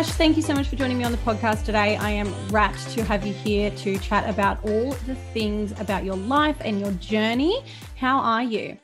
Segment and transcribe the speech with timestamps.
[0.00, 1.94] Ash, thank you so much for joining me on the podcast today.
[1.96, 6.16] I am rapt to have you here to chat about all the things about your
[6.16, 7.62] life and your journey.
[7.98, 8.78] How are you?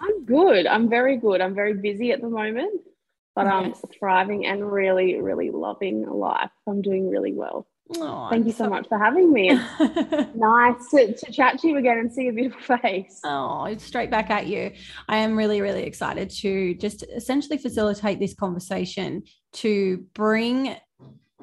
[0.00, 0.66] I'm good.
[0.66, 1.42] I'm very good.
[1.42, 2.80] I'm very busy at the moment,
[3.36, 6.50] but I'm thriving and really, really loving life.
[6.66, 7.66] I'm doing really well.
[7.98, 9.48] Oh, Thank I'm you so, so, much for having me.
[10.34, 13.20] nice to, to, chat to you again and see your beautiful face.
[13.24, 14.72] Oh, it's straight back at you.
[15.08, 20.76] I am really, really excited to just essentially facilitate this conversation to bring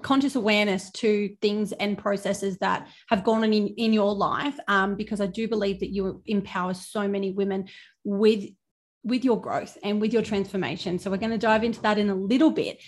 [0.02, 4.96] conscious awareness to things and processes that have gone on in, in your life um,
[4.96, 7.68] because i do believe that you empower so many women
[8.04, 8.46] with
[9.04, 12.10] with your growth and with your transformation so we're going to dive into that in
[12.10, 12.80] a little bit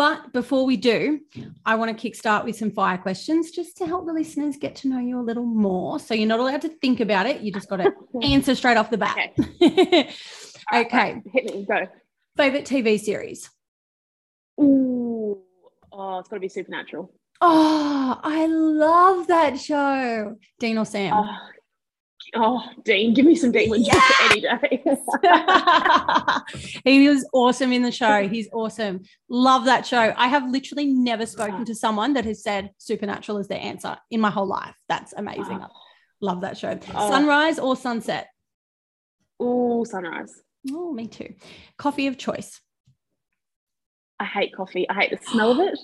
[0.00, 1.20] but before we do,
[1.66, 4.88] I want to kickstart with some fire questions just to help the listeners get to
[4.88, 6.00] know you a little more.
[6.00, 7.42] So you're not allowed to think about it.
[7.42, 9.32] You just got to answer straight off the bat.
[9.60, 10.10] Okay.
[10.74, 11.22] okay.
[11.34, 11.86] Hit me, go.
[12.34, 13.50] Favorite TV series?
[14.60, 15.38] Ooh,
[15.92, 17.12] oh, it's got to be Supernatural.
[17.40, 20.36] Oh, I love that show.
[20.58, 21.14] Dean or Sam?
[21.14, 21.36] Oh,
[22.34, 24.12] Oh, Dean, give me some Dean yes!
[24.30, 24.82] any day.
[26.84, 28.28] he was awesome in the show.
[28.28, 29.00] He's awesome.
[29.28, 30.14] Love that show.
[30.16, 34.20] I have literally never spoken to someone that has said supernatural is their answer in
[34.20, 34.76] my whole life.
[34.88, 35.60] That's amazing.
[35.60, 35.68] Oh.
[36.20, 36.78] Love that show.
[36.94, 37.10] Oh.
[37.10, 38.28] Sunrise or sunset?
[39.40, 40.32] Oh, sunrise.
[40.70, 41.34] Oh, me too.
[41.78, 42.60] Coffee of choice.
[44.20, 44.88] I hate coffee.
[44.88, 45.78] I hate the smell of it.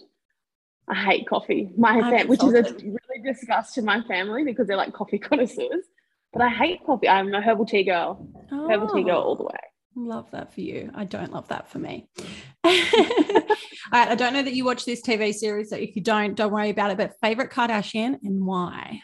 [0.89, 1.71] I hate coffee.
[1.77, 5.85] My family, which is a really disgust to my family because they're like coffee connoisseurs.
[6.33, 7.09] But I hate coffee.
[7.09, 8.29] I'm a herbal tea girl.
[8.53, 9.23] Oh, herbal tea girl oh.
[9.23, 9.59] all the way.
[9.97, 10.91] Love that for you.
[10.95, 12.09] I don't love that for me.
[12.65, 16.69] I don't know that you watch this TV series, so if you don't, don't worry
[16.69, 16.99] about it.
[16.99, 19.01] But favorite Kardashian and why?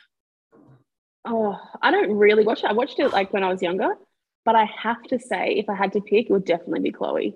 [1.25, 2.66] Oh, I don't really watch it.
[2.66, 3.94] I watched it like when I was younger,
[4.44, 7.32] but I have to say, if I had to pick, it would definitely be Khloe.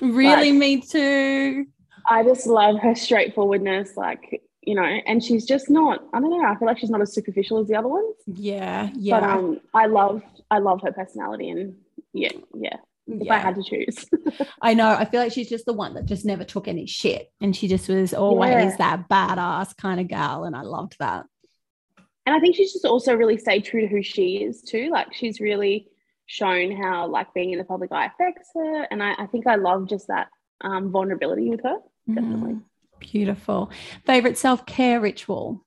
[0.00, 1.66] Really, like, me too.
[2.08, 3.96] I just love her straightforwardness.
[3.96, 7.00] Like you know, and she's just not, I don't know, I feel like she's not
[7.00, 8.16] as superficial as the other ones.
[8.26, 8.90] Yeah.
[8.94, 9.18] Yeah.
[9.18, 11.76] But um, I love, I love her personality and
[12.12, 12.76] yeah, yeah.
[13.06, 13.34] If yeah.
[13.34, 14.04] I had to choose.
[14.60, 14.90] I know.
[14.90, 17.32] I feel like she's just the one that just never took any shit.
[17.40, 18.76] And she just was always yeah.
[18.76, 20.44] that badass kind of gal.
[20.44, 21.24] And I loved that.
[22.26, 24.90] And I think she's just also really stayed true to who she is too.
[24.92, 25.88] Like she's really
[26.28, 28.86] shown how like being in the public eye affects her.
[28.90, 30.28] And I, I think I love just that
[30.60, 31.78] um, vulnerability with her.
[32.06, 32.52] Definitely.
[32.54, 32.62] Mm.
[33.00, 33.70] Beautiful.
[34.06, 35.64] Favorite self care ritual?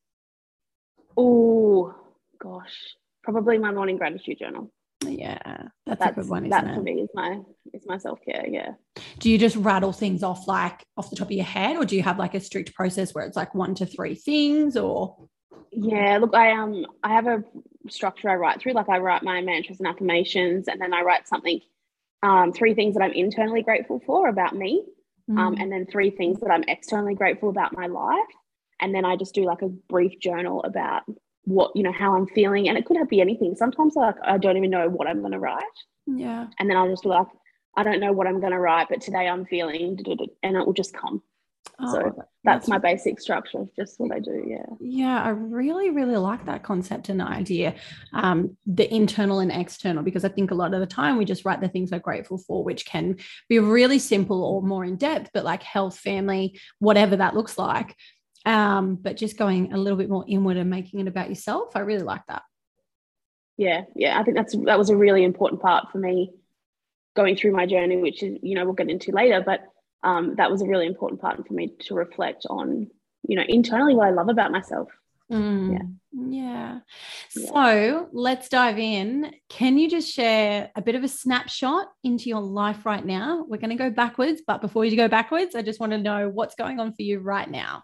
[1.18, 1.94] Oh,
[2.40, 2.96] gosh.
[3.24, 4.72] Probably my morning gratitude journal.
[5.04, 5.40] Yeah,
[5.88, 6.50] that's, that's a good one.
[6.50, 6.76] that it?
[6.76, 7.40] for me is my
[7.74, 8.46] is my self care.
[8.48, 8.74] Yeah.
[9.18, 11.96] Do you just rattle things off like off the top of your head, or do
[11.96, 15.18] you have like a strict process where it's like one to three things, or?
[15.72, 17.44] Yeah, look, I um I have a
[17.90, 18.74] structure I write through.
[18.74, 21.60] Like I write my mantras and affirmations, and then I write something,
[22.24, 24.84] um, three things that I'm internally grateful for about me,
[25.30, 25.40] um, mm.
[25.40, 28.20] um, and then three things that I'm externally grateful about my life.
[28.80, 31.04] And then I just do like a brief journal about
[31.44, 32.68] what, you know, how I'm feeling.
[32.68, 33.56] And it could be anything.
[33.56, 35.64] Sometimes like I don't even know what I'm going to write.
[36.08, 36.48] Yeah.
[36.60, 37.28] And then I'll just be like,
[37.78, 39.98] I don't know what I'm going to write, but today I'm feeling,
[40.44, 41.22] and it will just come.
[41.80, 44.44] Oh, so that's, that's my basic structure, just what I do.
[44.48, 44.66] Yeah.
[44.80, 45.24] Yeah.
[45.24, 47.76] I really, really like that concept and idea,
[48.14, 51.44] um, the internal and external, because I think a lot of the time we just
[51.44, 53.18] write the things we're grateful for, which can
[53.50, 57.96] be really simple or more in depth, but like health, family, whatever that looks like.
[58.46, 61.76] Um, but just going a little bit more inward and making it about yourself.
[61.76, 62.44] I really like that.
[63.58, 63.84] Yeah.
[63.96, 64.20] Yeah.
[64.20, 66.32] I think that's, that was a really important part for me
[67.16, 69.62] going through my journey, which is, you know, we'll get into later, but
[70.04, 72.90] um, that was a really important part for me to reflect on,
[73.28, 74.90] you know, internally what I love about myself.
[75.32, 76.28] Mm, yeah.
[76.28, 76.80] yeah.
[77.30, 79.32] So let's dive in.
[79.50, 83.46] Can you just share a bit of a snapshot into your life right now?
[83.48, 86.30] We're going to go backwards, but before you go backwards, I just want to know
[86.30, 87.84] what's going on for you right now.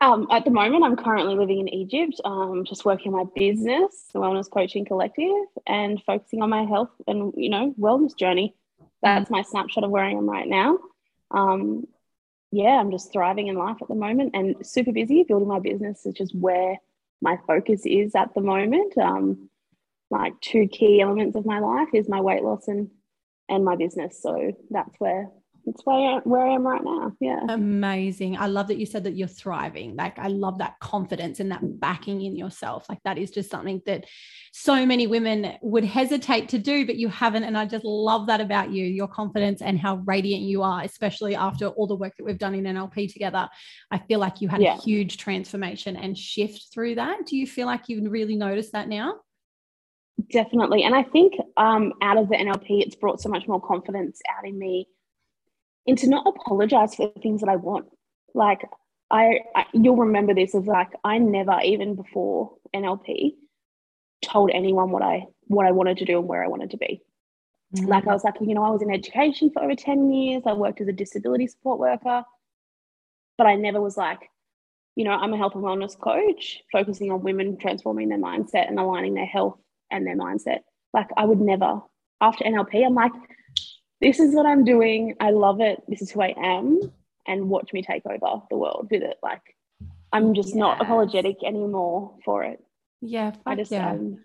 [0.00, 4.20] Um, at the moment, I'm currently living in Egypt, um, just working my business, the
[4.20, 5.34] Wellness Coaching Collective,
[5.66, 8.54] and focusing on my health and you know wellness journey
[9.02, 10.78] that's my snapshot of where I am right now.
[11.30, 11.86] Um,
[12.50, 16.06] yeah, I'm just thriving in life at the moment and super busy building my business,
[16.06, 16.76] is where
[17.20, 18.96] my focus is at the moment.
[18.96, 19.50] Um,
[20.10, 22.90] like two key elements of my life is my weight loss and
[23.48, 24.20] and my business.
[24.22, 25.28] So that's where
[25.68, 27.12] it's where, where I am right now.
[27.20, 27.40] Yeah.
[27.48, 28.38] Amazing.
[28.38, 29.96] I love that you said that you're thriving.
[29.96, 32.86] Like, I love that confidence and that backing in yourself.
[32.88, 34.06] Like, that is just something that
[34.52, 37.44] so many women would hesitate to do, but you haven't.
[37.44, 41.34] And I just love that about you, your confidence and how radiant you are, especially
[41.34, 43.48] after all the work that we've done in NLP together.
[43.90, 44.76] I feel like you had yeah.
[44.76, 47.26] a huge transformation and shift through that.
[47.26, 49.16] Do you feel like you've really noticed that now?
[50.32, 50.82] Definitely.
[50.82, 54.46] And I think um, out of the NLP, it's brought so much more confidence out
[54.46, 54.88] in me
[55.88, 57.86] and to not apologize for the things that I want.
[58.34, 58.62] Like
[59.10, 63.34] I, I you'll remember this as like I never even before NLP
[64.22, 67.02] told anyone what I what I wanted to do and where I wanted to be.
[67.74, 67.86] Mm-hmm.
[67.86, 70.42] Like I was like, you know, I was in education for over 10 years.
[70.46, 72.22] I worked as a disability support worker.
[73.36, 74.30] But I never was like,
[74.96, 78.78] you know, I'm a health and wellness coach focusing on women transforming their mindset and
[78.78, 79.58] aligning their health
[79.90, 80.60] and their mindset.
[80.92, 81.80] Like I would never,
[82.20, 83.12] after NLP, I'm like,
[84.00, 85.14] this is what I'm doing.
[85.20, 85.82] I love it.
[85.88, 86.80] This is who I am.
[87.26, 89.18] And watch me take over the world with it.
[89.22, 89.42] Like,
[90.12, 90.56] I'm just yes.
[90.56, 92.62] not apologetic anymore for it.
[93.00, 93.32] Yeah.
[93.44, 93.90] I just, yeah.
[93.90, 94.18] Um,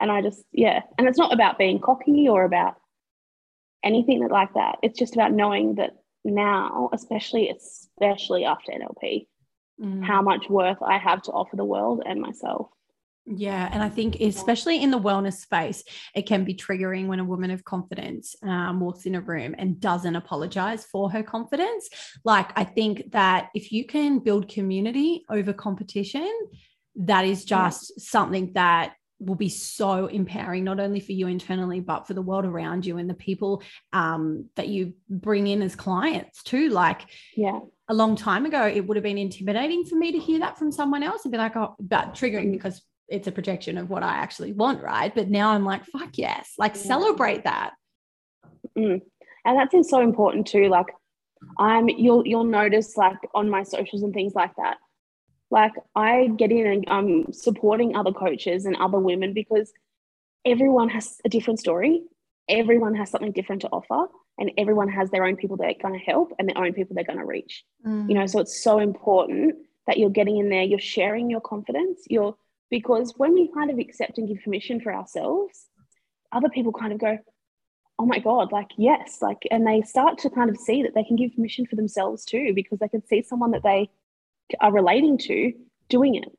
[0.00, 0.80] and I just, yeah.
[0.98, 2.74] And it's not about being cocky or about
[3.84, 4.78] anything that like that.
[4.82, 5.92] It's just about knowing that
[6.24, 9.26] now, especially, especially after NLP,
[9.80, 10.04] mm.
[10.04, 12.68] how much worth I have to offer the world and myself.
[13.26, 13.68] Yeah.
[13.72, 15.82] And I think, especially in the wellness space,
[16.14, 19.80] it can be triggering when a woman of confidence um, walks in a room and
[19.80, 21.88] doesn't apologize for her confidence.
[22.24, 26.32] Like, I think that if you can build community over competition,
[26.94, 28.02] that is just yeah.
[28.04, 32.44] something that will be so empowering not only for you internally but for the world
[32.44, 33.62] around you and the people
[33.94, 37.58] um, that you bring in as clients too like yeah
[37.88, 40.70] a long time ago it would have been intimidating for me to hear that from
[40.70, 44.16] someone else and be like oh but triggering because it's a projection of what I
[44.16, 45.14] actually want, right?
[45.14, 46.82] But now I'm like, fuck yes, like yeah.
[46.82, 47.72] celebrate that.
[48.76, 49.00] Mm.
[49.44, 50.68] And that's so important too.
[50.68, 50.86] Like,
[51.58, 54.78] I'm you'll you'll notice like on my socials and things like that.
[55.50, 59.72] Like I get in and I'm supporting other coaches and other women because
[60.44, 62.02] everyone has a different story.
[62.48, 66.04] Everyone has something different to offer, and everyone has their own people they're going to
[66.04, 67.64] help and their own people they're going to reach.
[67.86, 68.08] Mm.
[68.08, 69.56] You know, so it's so important
[69.86, 72.36] that you're getting in there, you're sharing your confidence, you're
[72.70, 75.66] because when we kind of accept and give permission for ourselves,
[76.32, 77.18] other people kind of go,
[77.98, 81.04] oh my God, like, yes, like, and they start to kind of see that they
[81.04, 83.88] can give permission for themselves too, because they can see someone that they
[84.60, 85.52] are relating to
[85.88, 86.30] doing it,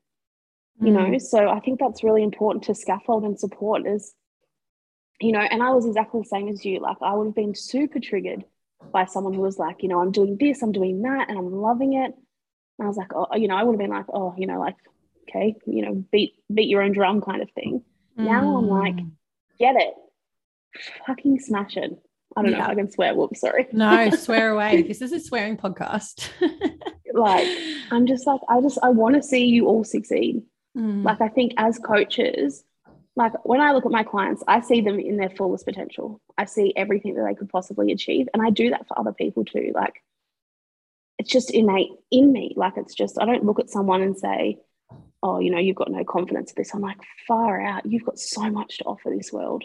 [0.79, 1.12] you mm.
[1.12, 1.18] know?
[1.18, 4.13] So I think that's really important to scaffold and support is,
[5.19, 6.80] you know, and I was exactly the same as you.
[6.80, 8.45] Like, I would have been super triggered
[8.91, 11.51] by someone who was like, you know, I'm doing this, I'm doing that, and I'm
[11.51, 12.13] loving it.
[12.77, 14.59] And I was like, oh, you know, I would have been like, oh, you know,
[14.59, 14.75] like,
[15.29, 17.83] okay, you know, beat beat your own drum kind of thing.
[18.18, 18.25] Mm.
[18.25, 19.12] Now I'm like, mm.
[19.59, 19.94] get it,
[21.06, 21.97] fucking smash it.
[22.35, 22.59] I don't yeah.
[22.59, 23.15] know if I can swear.
[23.15, 23.68] Whoops, sorry.
[23.71, 24.83] No, swear away.
[24.83, 26.29] This is a swearing podcast.
[27.13, 27.47] like,
[27.91, 30.44] I'm just like, I just I want to see you all succeed.
[30.77, 31.03] Mm.
[31.03, 32.63] Like, I think as coaches,
[33.15, 36.21] like when I look at my clients, I see them in their fullest potential.
[36.38, 38.27] I see everything that they could possibly achieve.
[38.33, 39.71] And I do that for other people too.
[39.73, 40.03] Like
[41.18, 42.53] it's just innate in me.
[42.56, 44.59] Like it's just, I don't look at someone and say,
[45.23, 46.73] oh, you know, you've got no confidence in this.
[46.73, 46.97] I'm like,
[47.27, 47.85] far out.
[47.85, 49.63] You've got so much to offer this world.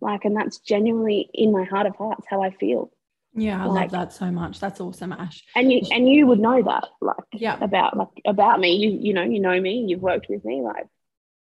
[0.00, 2.90] Like, and that's genuinely in my heart of hearts how I feel.
[3.34, 4.60] Yeah, I like, love that so much.
[4.60, 5.44] That's awesome, Ash.
[5.54, 8.76] And you and you would know that, like, yeah, about like about me.
[8.76, 9.84] You you know, you know me.
[9.86, 10.86] You've worked with me, like,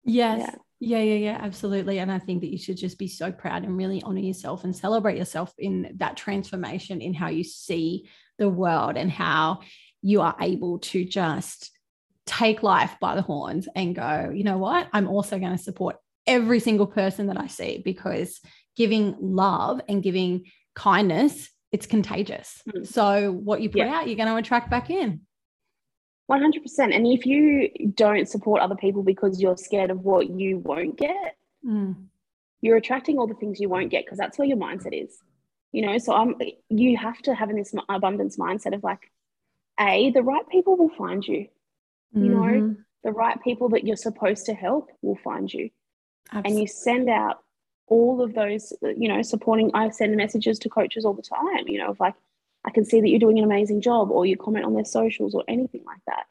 [0.05, 0.41] yes.
[0.41, 0.55] Yeah.
[0.81, 1.99] Yeah, yeah, yeah, absolutely.
[1.99, 4.77] And I think that you should just be so proud and really honor yourself and
[4.77, 9.61] celebrate yourself in that transformation in how you see the world and how
[10.03, 11.71] you are able to just
[12.27, 14.89] take life by the horns and go, you know what?
[14.93, 18.41] I'm also going to support every single person that I see because
[18.77, 22.63] giving love and giving kindness, it's contagious.
[22.69, 22.87] Mm.
[22.87, 23.95] So what you put yeah.
[23.95, 25.21] out, you're going to attract back in.
[26.31, 26.95] 100%.
[26.95, 31.37] And if you don't support other people because you're scared of what you won't get,
[31.65, 31.95] mm.
[32.63, 35.19] you're attracting all the things you won't get because that's where your mindset is.
[35.73, 36.37] You know, so I'm
[36.69, 39.11] you have to have in this abundance mindset of like,
[39.81, 41.49] A, the right people will find you
[42.15, 42.73] you know mm-hmm.
[43.03, 45.71] the right people that you're supposed to help will find you
[46.31, 46.51] Absolutely.
[46.51, 47.41] and you send out
[47.87, 51.79] all of those you know supporting i send messages to coaches all the time you
[51.79, 52.15] know if like
[52.65, 55.35] i can see that you're doing an amazing job or you comment on their socials
[55.35, 56.25] or anything like that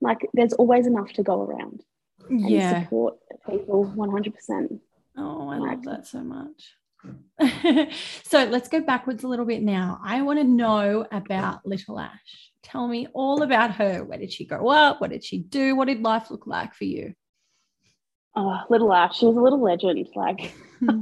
[0.00, 1.82] like there's always enough to go around
[2.30, 3.16] yeah support
[3.48, 4.80] people 100%
[5.18, 6.74] oh i like, love that so much
[8.24, 12.48] so let's go backwards a little bit now i want to know about little ash
[12.60, 14.04] Tell me all about her.
[14.04, 15.00] Where did she grow up?
[15.00, 15.74] What did she do?
[15.74, 17.14] What did life look like for you?
[18.38, 20.08] oh, little Ash, she was a little legend.
[20.14, 20.52] Like,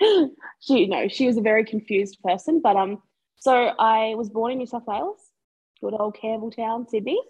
[0.60, 2.60] she, you know, she was a very confused person.
[2.62, 3.02] But um,
[3.36, 5.18] so I was born in New South Wales,
[5.80, 7.20] good old Campbelltown, Sydney,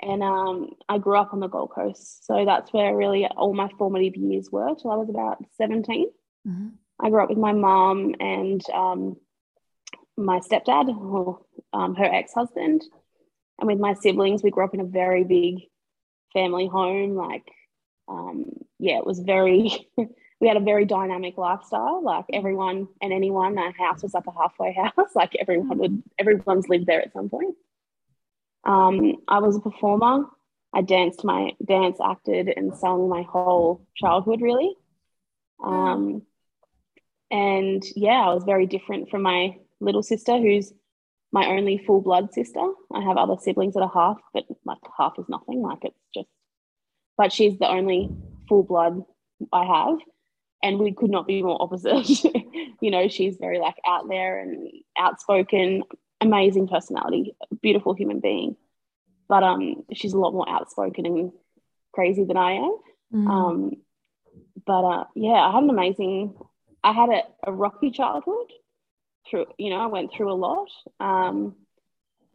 [0.00, 2.26] and um, I grew up on the Gold Coast.
[2.26, 6.08] So that's where really all my formative years were till I was about 17.
[6.46, 6.68] Mm-hmm.
[7.00, 9.16] I grew up with my mom and um,
[10.16, 11.40] my stepdad, or
[11.72, 12.82] um, her ex husband,
[13.58, 14.42] and with my siblings.
[14.42, 15.62] We grew up in a very big
[16.32, 17.14] family home.
[17.14, 17.48] Like,
[18.08, 18.44] um,
[18.78, 22.02] yeah, it was very, we had a very dynamic lifestyle.
[22.02, 25.10] Like, everyone and anyone, our house was like a halfway house.
[25.14, 27.56] like, everyone would, everyone's lived there at some point.
[28.64, 30.26] Um, I was a performer.
[30.72, 34.74] I danced my dance, acted, and sung my whole childhood, really.
[35.62, 36.22] Um,
[37.32, 40.72] and yeah, I was very different from my little sister, who's
[41.32, 42.60] my only full blood sister.
[42.94, 45.62] I have other siblings that are half, but like half is nothing.
[45.62, 46.28] Like it's just,
[47.16, 48.10] but she's the only
[48.48, 49.02] full blood
[49.50, 49.98] I have.
[50.62, 52.06] And we could not be more opposite.
[52.80, 55.84] you know, she's very like out there and outspoken,
[56.20, 58.56] amazing personality, beautiful human being.
[59.26, 61.32] But um, she's a lot more outspoken and
[61.94, 62.76] crazy than I am.
[63.12, 63.28] Mm.
[63.28, 63.72] Um,
[64.66, 66.34] but uh, yeah, I had an amazing,
[66.84, 68.52] I had a, a rocky childhood
[69.28, 70.68] through, you know, I went through a lot.
[71.00, 71.54] Um,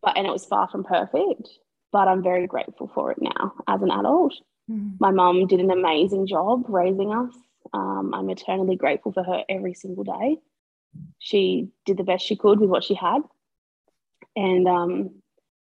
[0.02, 1.50] but and it was far from perfect,
[1.92, 4.34] but I'm very grateful for it now as an adult.
[4.70, 4.96] Mm-hmm.
[5.00, 7.34] My mum did an amazing job raising us.
[7.74, 10.38] Um, I'm eternally grateful for her every single day.
[11.20, 13.22] She did the best she could with what she had,
[14.36, 15.22] and um,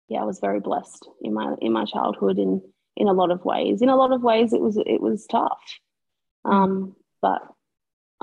[0.08, 2.60] yeah, I was very blessed in my in my childhood in
[2.96, 3.80] in a lot of ways.
[3.80, 5.62] In a lot of ways, it was it was tough,
[6.44, 7.42] um, but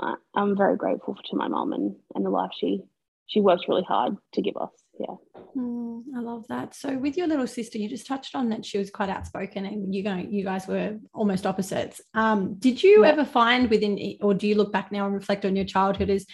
[0.02, 2.82] I, am very grateful to my mom and and the life she
[3.26, 4.70] she worked really hard to give us.
[4.98, 5.14] Yeah.
[5.56, 6.74] Mm, I love that.
[6.74, 9.94] So with your little sister, you just touched on that she was quite outspoken and
[9.94, 12.00] you going you guys were almost opposites.
[12.14, 13.10] Um, did you yeah.
[13.10, 16.26] ever find within or do you look back now and reflect on your childhood as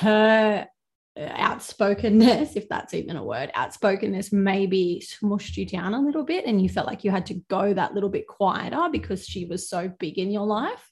[0.00, 0.66] her
[1.14, 6.46] uh, outspokenness, if that's even a word, outspokenness maybe smushed you down a little bit
[6.46, 9.68] and you felt like you had to go that little bit quieter because she was
[9.68, 10.91] so big in your life?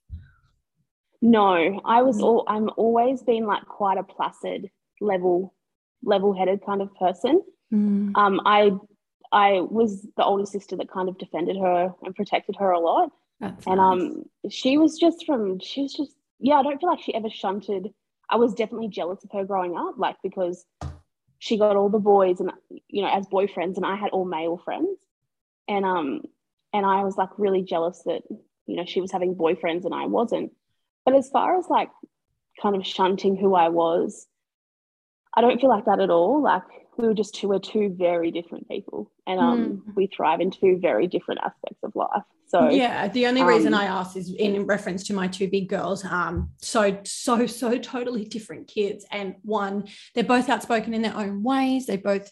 [1.23, 2.23] No, I was mm.
[2.23, 5.55] all I'm always been like quite a placid, level,
[6.03, 7.43] level-headed kind of person.
[7.73, 8.12] Mm.
[8.17, 8.73] Um, I
[9.33, 13.11] I was the older sister that kind of defended her and protected her a lot.
[13.39, 14.00] That's and nice.
[14.00, 17.31] um she was just from she was just yeah, I don't feel like she ever
[17.31, 17.93] shunted.
[18.29, 20.65] I was definitely jealous of her growing up, like because
[21.39, 22.53] she got all the boys and
[22.89, 24.99] you know as boyfriends and I had all male friends.
[25.69, 26.23] And um
[26.73, 28.23] and I was like really jealous that
[28.67, 30.53] you know she was having boyfriends and I wasn't.
[31.04, 31.90] But as far as like
[32.61, 34.26] kind of shunting who I was,
[35.35, 36.42] I don't feel like that at all.
[36.42, 36.62] Like
[36.97, 39.95] we were just two, we're two very different people, and um, mm.
[39.95, 42.23] we thrive in two very different aspects of life.
[42.49, 45.69] So yeah, the only reason um, I asked is in reference to my two big
[45.69, 46.04] girls.
[46.04, 51.45] Um, so so so totally different kids, and one they're both outspoken in their own
[51.45, 51.87] ways.
[51.87, 52.30] They both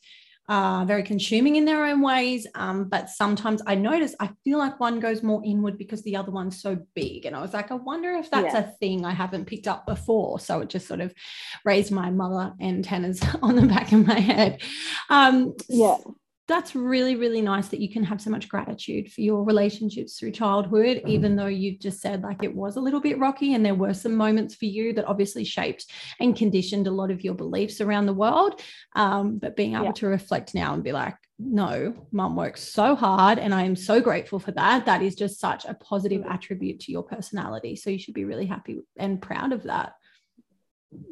[0.49, 2.47] uh, very consuming in their own ways.
[2.55, 6.31] Um, but sometimes I notice I feel like one goes more inward because the other
[6.31, 7.27] one's so big.
[7.27, 8.61] And I was like, I wonder if that's yeah.
[8.61, 10.41] a thing I haven't picked up before.
[10.41, 11.13] So it just sort of
[11.65, 14.63] raised my mother antennas on the back of my head.
[15.11, 15.97] Um, yeah
[16.49, 20.33] that's really really nice that you can have so much gratitude for your relationships through
[20.33, 21.09] childhood mm-hmm.
[21.09, 23.95] even though you just said like it was a little bit rocky and there were
[23.95, 25.87] some moments for you that obviously shaped
[26.19, 28.61] and conditioned a lot of your beliefs around the world
[28.97, 29.93] um, but being able yeah.
[29.93, 34.01] to reflect now and be like no mum works so hard and i am so
[34.01, 36.33] grateful for that that is just such a positive mm-hmm.
[36.33, 39.93] attribute to your personality so you should be really happy and proud of that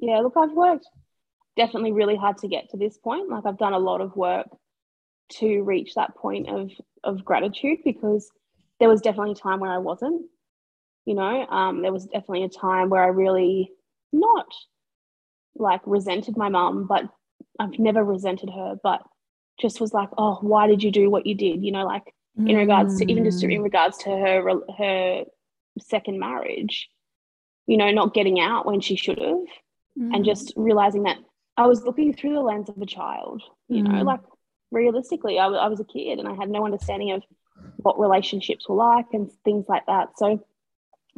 [0.00, 0.86] yeah look i've worked
[1.56, 4.46] definitely really hard to get to this point like i've done a lot of work
[5.28, 6.70] to reach that point of
[7.04, 8.30] of gratitude because
[8.80, 10.22] there was definitely a time where I wasn't.
[11.04, 13.70] You know, um, there was definitely a time where I really
[14.12, 14.46] not
[15.54, 17.04] like resented my mum, but
[17.58, 19.02] I've never resented her, but
[19.60, 21.64] just was like, oh, why did you do what you did?
[21.64, 22.56] You know, like in mm.
[22.56, 23.62] regards to even just in mm.
[23.62, 25.24] regards to her her
[25.80, 26.88] second marriage,
[27.66, 29.46] you know, not getting out when she should have,
[29.98, 30.14] mm.
[30.14, 31.18] and just realizing that
[31.56, 33.42] I was looking through the lens of a child.
[33.68, 33.92] You mm.
[33.92, 34.20] know, like
[34.70, 37.22] realistically, I, I was a kid and I had no understanding of
[37.78, 40.18] what relationships were like and things like that.
[40.18, 40.44] So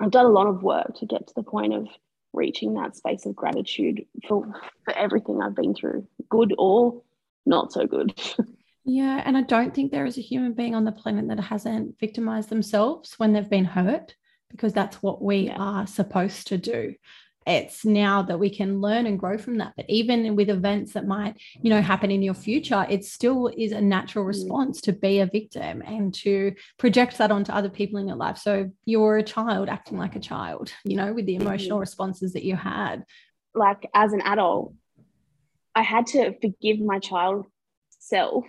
[0.00, 1.88] I've done a lot of work to get to the point of
[2.32, 4.46] reaching that space of gratitude for
[4.84, 7.02] for everything I've been through, good or
[7.46, 8.18] not so good.
[8.84, 11.98] yeah, and I don't think there is a human being on the planet that hasn't
[11.98, 14.14] victimized themselves when they've been hurt
[14.50, 15.56] because that's what we yeah.
[15.56, 16.94] are supposed to do.
[17.48, 21.06] It's now that we can learn and grow from that but even with events that
[21.06, 24.28] might you know happen in your future it still is a natural mm.
[24.28, 28.36] response to be a victim and to project that onto other people in your life
[28.36, 31.80] so you're a child acting like a child you know with the emotional mm-hmm.
[31.80, 33.04] responses that you had
[33.54, 34.74] like as an adult
[35.74, 37.46] i had to forgive my child
[37.98, 38.44] self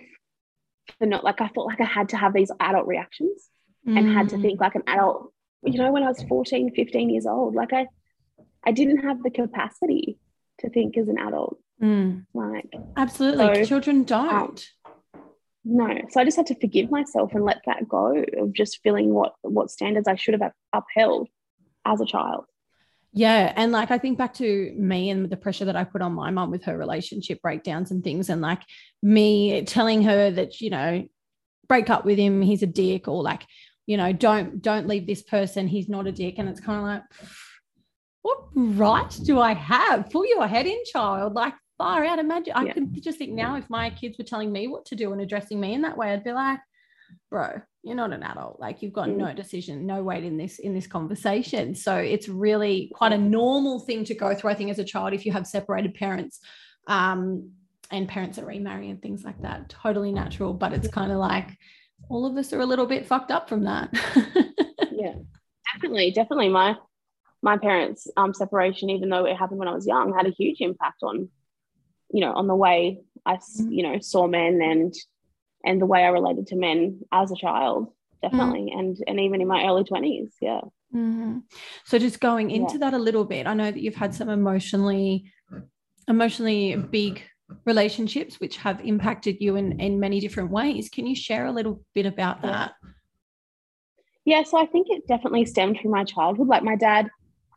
[0.98, 3.48] for not like i felt like i had to have these adult reactions
[3.88, 3.96] mm.
[3.96, 4.42] and had to mm.
[4.42, 7.86] think like an adult you know when i was 14 15 years old like i
[8.66, 10.18] i didn't have the capacity
[10.58, 12.24] to think as an adult mm.
[12.34, 14.66] like absolutely so, children don't
[15.14, 15.22] um,
[15.64, 19.12] no so i just had to forgive myself and let that go of just feeling
[19.12, 21.28] what what standards i should have upheld
[21.84, 22.44] as a child
[23.12, 23.52] yeah.
[23.56, 26.30] And like, I think back to me and the pressure that I put on my
[26.30, 28.62] mom with her relationship breakdowns and things, and like
[29.02, 31.08] me telling her that, you know,
[31.68, 33.42] break up with him, he's a dick, or like,
[33.86, 36.36] you know, don't, don't leave this person, he's not a dick.
[36.38, 37.02] And it's kind of like,
[38.22, 40.10] what right do I have?
[40.10, 41.34] Pull your head in, child.
[41.34, 42.18] Like, far out.
[42.18, 42.58] Imagine, yeah.
[42.60, 45.20] I can just think now if my kids were telling me what to do and
[45.20, 46.60] addressing me in that way, I'd be like,
[47.30, 49.16] bro, you're not an adult like you've got mm.
[49.16, 53.80] no decision no weight in this in this conversation so it's really quite a normal
[53.80, 56.40] thing to go through i think as a child if you have separated parents
[56.86, 57.50] um,
[57.90, 61.56] and parents are remarrying and things like that totally natural but it's kind of like
[62.08, 63.90] all of us are a little bit fucked up from that
[64.92, 65.14] yeah
[65.72, 66.76] definitely definitely my
[67.42, 70.60] my parents um separation even though it happened when i was young had a huge
[70.60, 71.28] impact on
[72.12, 73.66] you know on the way i mm.
[73.70, 74.94] you know saw men and
[75.64, 77.92] and the way I related to men as a child,
[78.22, 78.78] definitely, mm.
[78.78, 80.60] and and even in my early twenties, yeah.
[80.94, 81.38] Mm-hmm.
[81.84, 82.90] So just going into yeah.
[82.90, 85.30] that a little bit, I know that you've had some emotionally,
[86.08, 87.22] emotionally big
[87.64, 90.88] relationships which have impacted you in in many different ways.
[90.88, 92.72] Can you share a little bit about that?
[94.24, 96.48] Yeah, so I think it definitely stemmed from my childhood.
[96.48, 97.08] Like my dad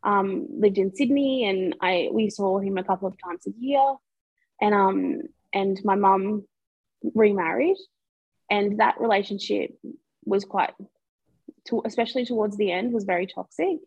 [0.04, 3.94] um, lived in Sydney, and I we saw him a couple of times a year,
[4.60, 6.44] and um and my mum
[7.14, 7.76] remarried
[8.50, 9.70] and that relationship
[10.24, 10.72] was quite
[11.66, 13.78] to, especially towards the end was very toxic.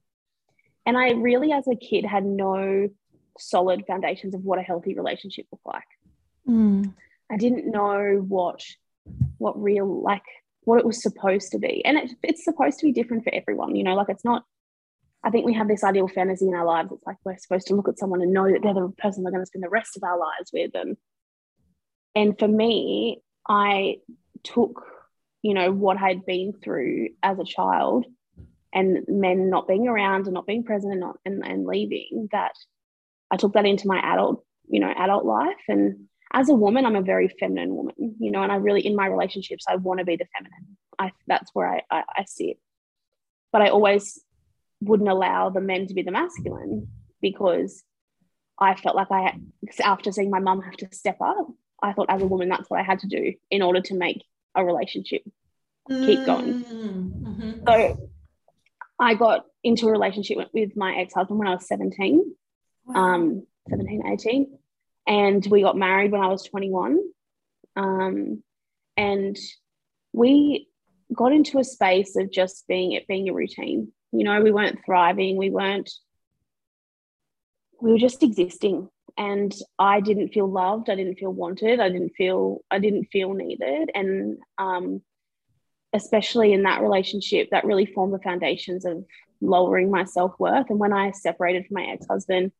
[0.86, 2.90] And i really as a kid had no
[3.38, 5.92] solid foundations of what a healthy relationship looked like.
[6.48, 6.94] Mm.
[7.30, 8.62] i didn't know what
[9.38, 10.24] what real like
[10.64, 11.84] what it was supposed to be.
[11.86, 14.44] And it, it's supposed to be different for everyone you know like it's not
[15.24, 17.76] i think we have this ideal fantasy in our lives it's like we're supposed to
[17.76, 19.98] look at someone and know that they're the person we're going to spend the rest
[19.98, 20.98] of our lives with and
[22.16, 23.98] and for me i
[24.44, 24.86] took,
[25.42, 28.06] you know, what I'd been through as a child
[28.74, 32.54] and men not being around and not being present and not and, and leaving, that
[33.32, 35.56] I took that into my adult, you know, adult life.
[35.68, 38.96] And as a woman, I'm a very feminine woman, you know, and I really in
[38.96, 40.78] my relationships, I want to be the feminine.
[41.00, 42.58] I that's where I, I, I sit.
[43.52, 44.20] But I always
[44.82, 46.88] wouldn't allow the men to be the masculine
[47.22, 47.84] because
[48.60, 49.40] I felt like I,
[49.84, 51.48] after seeing my mum have to step up,
[51.82, 54.24] I thought as a woman, that's what I had to do in order to make
[54.56, 55.22] a relationship
[55.88, 56.64] keep going.
[56.64, 57.52] Mm-hmm.
[57.68, 58.10] So
[59.00, 62.36] I got into a relationship with my ex husband when I was 17,
[62.86, 62.96] wow.
[62.96, 64.58] um, 17, 18.
[65.08, 67.00] And we got married when I was 21.
[67.76, 68.44] Um,
[68.98, 69.38] and
[70.14, 70.68] we
[71.14, 73.92] got into a space of just being it being a routine.
[74.18, 75.92] You know, we weren't thriving, we weren't,
[77.82, 80.90] we were just existing and I didn't feel loved.
[80.90, 81.80] I didn't feel wanted.
[81.80, 85.02] I didn't feel I didn't feel needed, and um,
[85.94, 89.04] especially in that relationship, that really formed the foundations of
[89.42, 90.70] lowering my self worth.
[90.70, 92.52] And when I separated from my ex husband,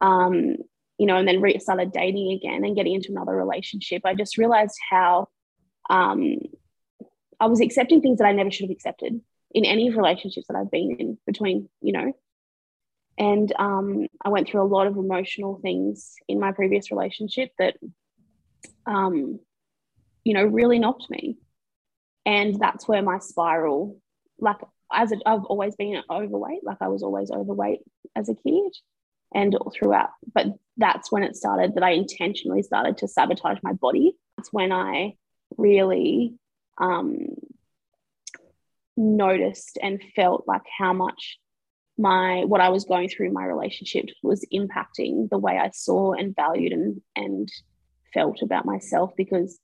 [0.00, 0.56] um,
[0.98, 4.76] you know, and then started dating again and getting into another relationship, I just realized
[4.88, 5.28] how
[5.90, 6.36] um,
[7.40, 9.20] I was accepting things that I never should have accepted
[9.56, 12.12] in any relationships that I've been in between, you know,
[13.16, 17.78] and um, I went through a lot of emotional things in my previous relationship that,
[18.84, 19.40] um,
[20.24, 21.38] you know, really knocked me.
[22.26, 23.98] And that's where my spiral,
[24.38, 24.58] like,
[24.92, 27.80] as I've always been overweight, like, I was always overweight
[28.14, 28.72] as a kid
[29.34, 30.10] and throughout.
[30.34, 34.18] But that's when it started that I intentionally started to sabotage my body.
[34.36, 35.14] That's when I
[35.56, 36.34] really
[36.76, 37.28] um,
[38.96, 41.38] noticed and felt like how much
[41.98, 46.34] my what I was going through my relationship was impacting the way I saw and
[46.36, 47.48] valued and and
[48.12, 49.58] felt about myself because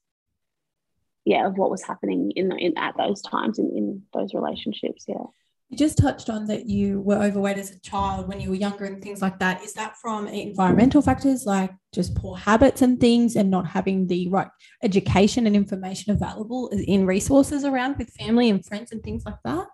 [1.24, 5.04] yeah of what was happening in, the, in at those times in, in those relationships
[5.06, 5.24] yeah
[5.72, 8.84] you just touched on that you were overweight as a child when you were younger
[8.84, 13.36] and things like that is that from environmental factors like just poor habits and things
[13.36, 14.48] and not having the right
[14.82, 19.66] education and information available in resources around with family and friends and things like that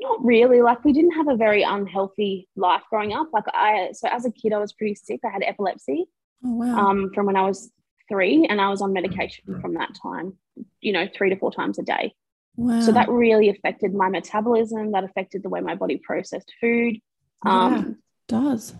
[0.00, 0.60] Not really.
[0.60, 3.28] Like we didn't have a very unhealthy life growing up.
[3.32, 5.20] Like I, so as a kid, I was pretty sick.
[5.24, 6.04] I had epilepsy
[6.44, 6.76] Oh wow.
[6.78, 7.72] um, from when I was
[8.08, 10.36] three, and I was on medication from that time.
[10.80, 12.14] You know, three to four times a day.
[12.58, 12.80] Wow.
[12.80, 14.92] So that really affected my metabolism.
[14.92, 16.98] That affected the way my body processed food.
[17.46, 17.84] Um, Yeah.
[18.26, 18.74] does.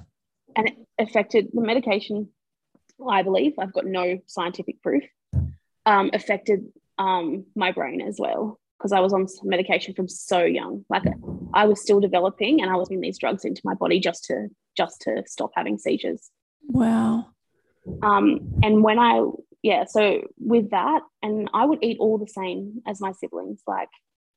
[0.56, 2.28] and it affected the medication.
[3.08, 5.04] I believe I've got no scientific proof.
[5.86, 6.66] Um, affected
[6.98, 10.84] um, my brain as well because I was on medication from so young.
[10.90, 11.04] Like
[11.54, 14.48] I was still developing, and I was putting these drugs into my body just to
[14.76, 16.30] just to stop having seizures.
[16.68, 17.26] Wow.
[18.02, 19.22] Um, and when I
[19.62, 23.62] yeah, so with that, and I would eat all the same as my siblings.
[23.66, 23.88] Like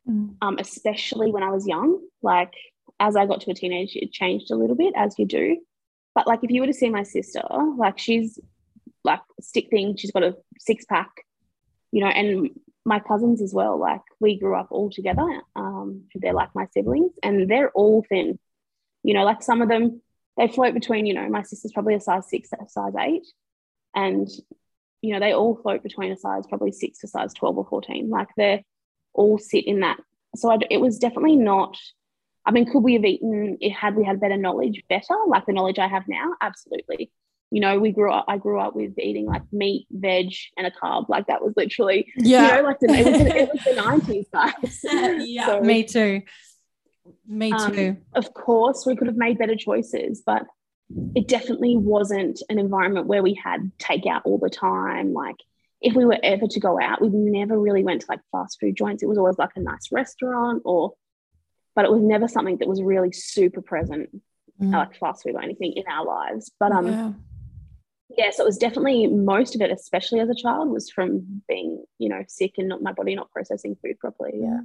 [0.10, 0.36] Mm.
[0.42, 2.02] um, especially when I was young.
[2.24, 2.54] Like
[3.00, 5.58] as I got to a teenage, it changed a little bit as you do.
[6.16, 7.44] But like if you were to see my sister,
[7.78, 8.40] like she's
[9.04, 11.12] like stick thing, she's got a six pack,
[11.92, 12.50] you know, and
[12.84, 13.78] my cousins as well.
[13.78, 15.42] Like we grew up all together.
[15.56, 18.40] Um, they're like my siblings, and they're all thin.
[19.04, 20.02] You know, like some of them
[20.38, 21.06] they float between.
[21.06, 23.28] You know, my sister's probably a size six, a size eight,
[23.94, 24.28] and
[25.02, 28.10] you know they all float between a size probably six to size twelve or fourteen.
[28.10, 28.62] Like they're
[29.14, 29.98] all sit in that.
[30.36, 31.78] So I, it was definitely not.
[32.46, 35.54] I mean, could we have eaten it had we had better knowledge, better like the
[35.54, 36.32] knowledge I have now?
[36.42, 37.12] Absolutely.
[37.54, 38.26] You know, we grew up.
[38.30, 41.10] I grew up with eating like meat, veg, and a carb.
[41.10, 42.48] Like that was literally, Yeah.
[42.58, 44.80] you know, like the, it was, the- it was the nineties, guys.
[45.28, 45.46] yeah.
[45.48, 46.22] So, me too.
[47.28, 47.98] Me Um, too.
[48.14, 50.44] Of course, we could have made better choices, but
[51.16, 55.14] it definitely wasn't an environment where we had takeout all the time.
[55.14, 55.38] Like
[55.82, 58.76] if we were ever to go out, we never really went to like fast food
[58.76, 59.04] joints.
[59.04, 60.94] It was always like a nice restaurant or,
[61.76, 64.10] but it was never something that was really super present,
[64.62, 64.74] Mm.
[64.74, 66.52] like fast food or anything in our lives.
[66.60, 67.12] But um, yeah.
[68.16, 71.84] yeah, so it was definitely most of it, especially as a child, was from being,
[71.98, 74.34] you know, sick and not my body not processing food properly.
[74.36, 74.60] Yeah.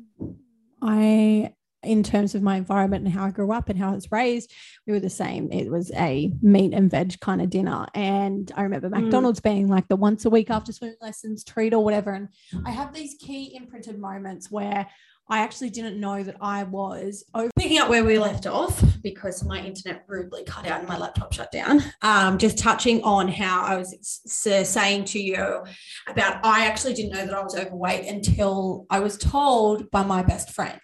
[0.82, 4.10] I, in terms of my environment and how I grew up and how I was
[4.10, 4.52] raised,
[4.86, 5.50] we were the same.
[5.52, 7.86] It was a meat and veg kind of dinner.
[7.94, 9.02] And I remember Mm.
[9.02, 12.12] McDonald's being like the once a week after swimming lessons treat or whatever.
[12.12, 12.28] And
[12.64, 14.86] I have these key imprinted moments where
[15.28, 19.44] I actually didn't know that I was over- picking up where we left off because
[19.44, 21.82] my internet rudely cut out and my laptop shut down.
[22.02, 23.92] Um, just touching on how I was
[24.24, 25.64] saying to you
[26.08, 30.22] about I actually didn't know that I was overweight until I was told by my
[30.22, 30.80] best friend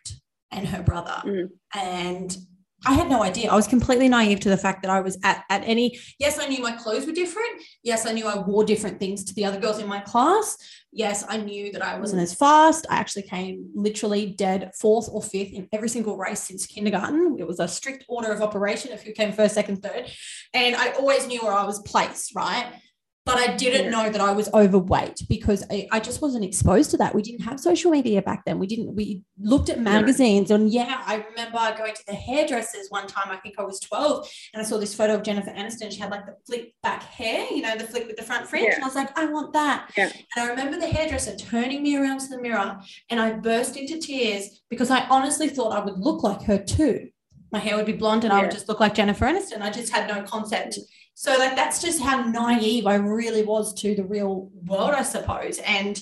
[0.52, 1.22] and her brother.
[1.24, 1.48] Mm.
[1.74, 2.36] And
[2.84, 3.50] I had no idea.
[3.50, 5.98] I was completely naive to the fact that I was at, at any.
[6.18, 7.62] Yes, I knew my clothes were different.
[7.84, 10.56] Yes, I knew I wore different things to the other girls in my class.
[10.92, 12.86] Yes, I knew that I wasn't as fast.
[12.90, 17.36] I actually came literally dead fourth or fifth in every single race since kindergarten.
[17.38, 20.10] It was a strict order of operation of who came first, second, third.
[20.52, 22.66] And I always knew where I was placed, right?
[23.24, 26.96] But I didn't know that I was overweight because I, I just wasn't exposed to
[26.96, 27.14] that.
[27.14, 28.58] We didn't have social media back then.
[28.58, 30.50] We didn't, we looked at magazines.
[30.50, 34.28] And yeah, I remember going to the hairdressers one time, I think I was 12,
[34.54, 35.92] and I saw this photo of Jennifer Aniston.
[35.92, 38.66] She had like the flip back hair, you know, the flick with the front fringe.
[38.68, 38.74] Yeah.
[38.74, 39.92] And I was like, I want that.
[39.96, 40.11] Yeah.
[40.37, 43.98] And I remember the hairdresser turning me around to the mirror and I burst into
[43.98, 47.11] tears because I honestly thought I would look like her too.
[47.52, 49.61] My hair would be blonde and I would just look like Jennifer Aniston.
[49.61, 50.78] I just had no concept.
[51.14, 55.59] So like that's just how naive I really was to the real world, I suppose.
[55.59, 56.01] And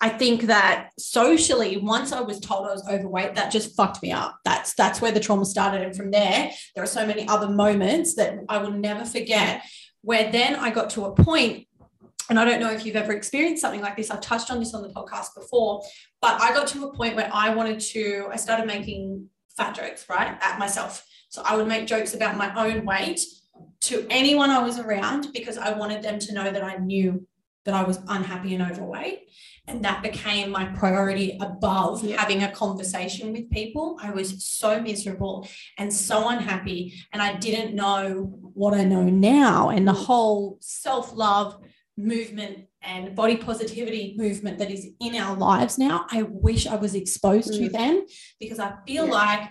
[0.00, 4.12] I think that socially, once I was told I was overweight, that just fucked me
[4.12, 4.38] up.
[4.44, 5.82] That's that's where the trauma started.
[5.82, 9.62] And from there, there are so many other moments that I will never forget.
[10.02, 11.66] Where then I got to a point,
[12.30, 14.10] and I don't know if you've ever experienced something like this.
[14.10, 15.82] I've touched on this on the podcast before,
[16.22, 20.06] but I got to a point where I wanted to, I started making fat jokes,
[20.08, 21.04] right, at myself.
[21.28, 23.20] So I would make jokes about my own weight
[23.82, 27.26] to anyone I was around because I wanted them to know that I knew
[27.64, 29.20] that I was unhappy and overweight.
[29.66, 32.18] And that became my priority above Yeah.
[32.18, 33.98] having a conversation with people.
[34.02, 36.94] I was so miserable and so unhappy.
[37.12, 38.22] And I didn't know
[38.54, 39.68] what I know now.
[39.68, 41.60] And the whole self love
[41.98, 46.94] movement and body positivity movement that is in our lives now, I wish I was
[46.94, 47.72] exposed to Mm.
[47.72, 48.06] then
[48.40, 49.12] because I feel Yeah.
[49.12, 49.50] like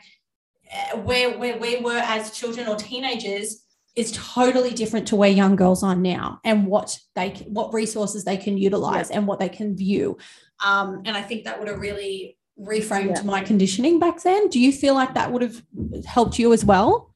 [0.69, 3.63] uh, where, where we were as children or teenagers
[3.97, 8.37] is totally different to where young girls are now and what they what resources they
[8.37, 10.17] can utilize and what they can view
[10.63, 13.21] um, and i think that would have really reframed Yeah.
[13.23, 15.61] my conditioning back then do you feel like that would have
[16.05, 17.13] helped you as well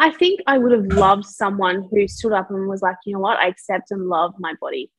[0.00, 3.18] I think I would have loved someone who stood up and was like, you know
[3.18, 4.92] what, I accept and love my body.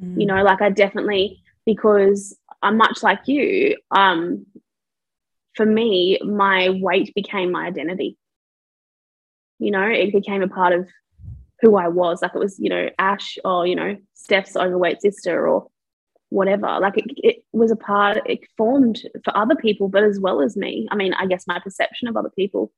[0.00, 3.76] You know, like I definitely because I'm much like you.
[3.92, 4.44] Um,
[5.54, 8.18] for me, my weight became my identity.
[9.64, 10.88] You know, it became a part of
[11.60, 12.22] who I was.
[12.22, 15.68] Like it was, you know, Ash or you know, Steph's overweight sister, or
[16.34, 16.78] whatever.
[16.80, 20.56] Like it, it was a part, it formed for other people, but as well as
[20.56, 20.88] me.
[20.90, 22.72] I mean, I guess my perception of other people,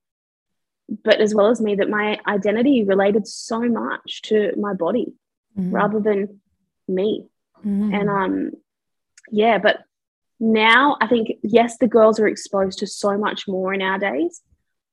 [1.05, 5.15] but as well as me, that my identity related so much to my body
[5.59, 5.75] mm-hmm.
[5.75, 6.41] rather than
[6.87, 7.27] me.
[7.65, 7.95] Mm-hmm.
[7.95, 8.51] And um,
[9.33, 9.79] yeah, but
[10.39, 14.43] now I think, yes, the girls are exposed to so much more in our days,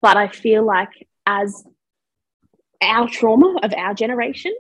[0.02, 1.66] but I feel like as
[2.84, 4.54] our trauma of our generation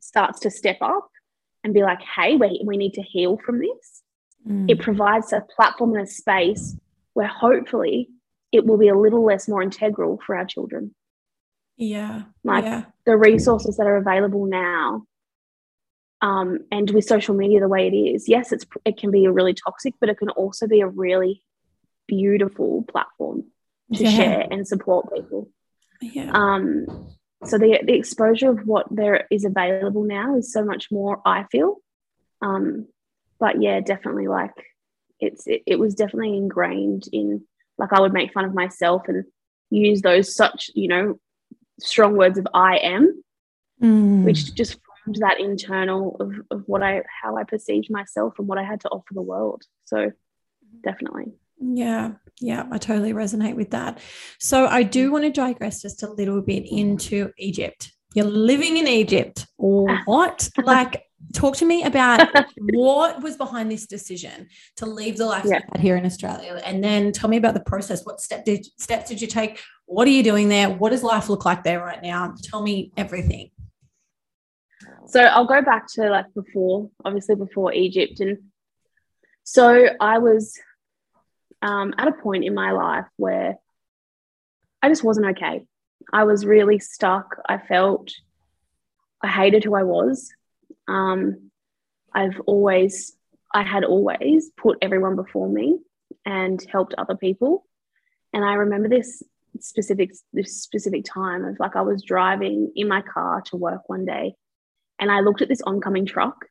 [0.00, 1.08] starts to step up
[1.64, 4.02] and be like, hey, we, we need to heal from this,
[4.46, 4.70] mm.
[4.70, 6.76] it provides a platform and a space
[7.14, 8.08] where hopefully
[8.52, 10.94] it will be a little less more integral for our children.
[11.76, 12.22] Yeah.
[12.44, 12.84] Like yeah.
[13.06, 15.04] the resources that are available now
[16.20, 19.32] um, and with social media the way it is yes it's it can be a
[19.32, 21.42] really toxic but it can also be a really
[22.06, 23.44] beautiful platform
[23.94, 24.10] to yeah.
[24.10, 25.50] share and support people
[26.00, 26.86] yeah um
[27.44, 31.44] so the, the exposure of what there is available now is so much more i
[31.50, 31.76] feel
[32.42, 32.86] um
[33.38, 34.54] but yeah definitely like
[35.20, 37.42] it's it, it was definitely ingrained in
[37.76, 39.24] like i would make fun of myself and
[39.70, 41.18] use those such you know
[41.80, 43.22] strong words of i am
[43.82, 44.24] mm.
[44.24, 48.58] which just formed that internal of, of what I how I perceived myself and what
[48.58, 49.64] I had to offer the world.
[49.84, 50.12] So
[50.82, 51.32] definitely.
[51.60, 53.98] Yeah, yeah, I totally resonate with that.
[54.38, 55.12] So I do mm.
[55.12, 57.92] want to digress just a little bit into Egypt.
[58.14, 59.46] You're living in Egypt.
[59.56, 60.48] What?
[60.62, 62.28] like talk to me about
[62.72, 65.60] what was behind this decision to leave the life yeah.
[65.78, 68.04] here in Australia and then tell me about the process.
[68.04, 69.60] What step did steps did you take?
[69.86, 70.70] What are you doing there?
[70.70, 72.34] What does life look like there right now?
[72.42, 73.50] Tell me everything.
[75.06, 78.20] So I'll go back to like before, obviously before Egypt.
[78.20, 78.38] And
[79.42, 80.58] so I was
[81.62, 83.56] um, at a point in my life where
[84.82, 85.64] I just wasn't okay.
[86.12, 87.40] I was really stuck.
[87.48, 88.12] I felt
[89.22, 90.30] I hated who I was.
[90.86, 91.50] Um,
[92.14, 93.16] I've always,
[93.52, 95.78] I had always put everyone before me
[96.24, 97.66] and helped other people.
[98.32, 99.22] And I remember this
[99.60, 104.04] specific this specific time of like I was driving in my car to work one
[104.04, 104.34] day
[104.98, 106.46] and I looked at this oncoming truck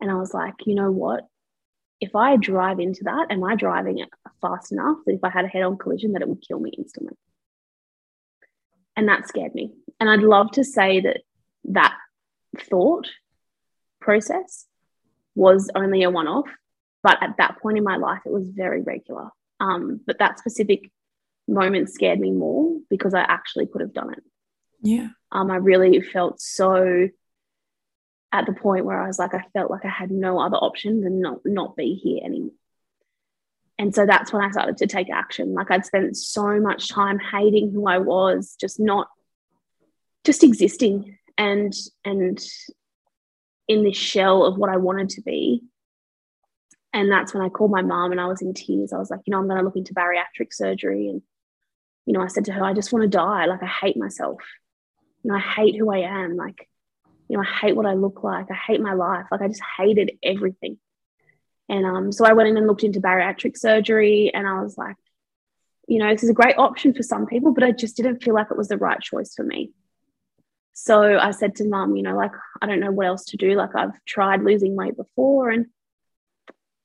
[0.00, 1.26] and I was like, you know what?
[2.00, 4.08] If I drive into that, am I driving it
[4.40, 6.72] fast enough that if I had a head on collision, that it would kill me
[6.76, 7.16] instantly?
[8.96, 9.72] And that scared me.
[9.98, 11.18] And I'd love to say that
[11.64, 11.94] that
[12.58, 13.08] thought
[14.00, 14.66] process
[15.34, 16.48] was only a one off.
[17.02, 19.30] But at that point in my life, it was very regular.
[19.58, 20.90] Um, but that specific
[21.48, 24.22] moment scared me more because I actually could have done it.
[24.82, 25.08] Yeah.
[25.32, 27.08] Um, I really felt so
[28.32, 31.00] at the point where I was like, I felt like I had no other option
[31.00, 32.50] than not not be here anymore.
[33.78, 35.54] And so that's when I started to take action.
[35.54, 39.08] Like I'd spent so much time hating who I was, just not
[40.24, 41.72] just existing and
[42.04, 42.38] and
[43.68, 45.62] in this shell of what I wanted to be.
[46.92, 48.92] And that's when I called my mom and I was in tears.
[48.92, 51.08] I was like, you know, I'm going to look into bariatric surgery.
[51.08, 51.22] And,
[52.04, 53.46] you know, I said to her, I just want to die.
[53.46, 54.40] Like, I hate myself.
[55.22, 56.36] Know, I hate who I am.
[56.36, 56.68] Like,
[57.30, 58.50] you know, I hate what I look like.
[58.50, 59.26] I hate my life.
[59.30, 60.78] Like I just hated everything.
[61.68, 64.96] And um, so I went in and looked into bariatric surgery and I was like,
[65.86, 68.34] you know, this is a great option for some people, but I just didn't feel
[68.34, 69.70] like it was the right choice for me.
[70.72, 73.54] So I said to mum, you know, like, I don't know what else to do.
[73.54, 75.50] Like I've tried losing weight before.
[75.50, 75.66] And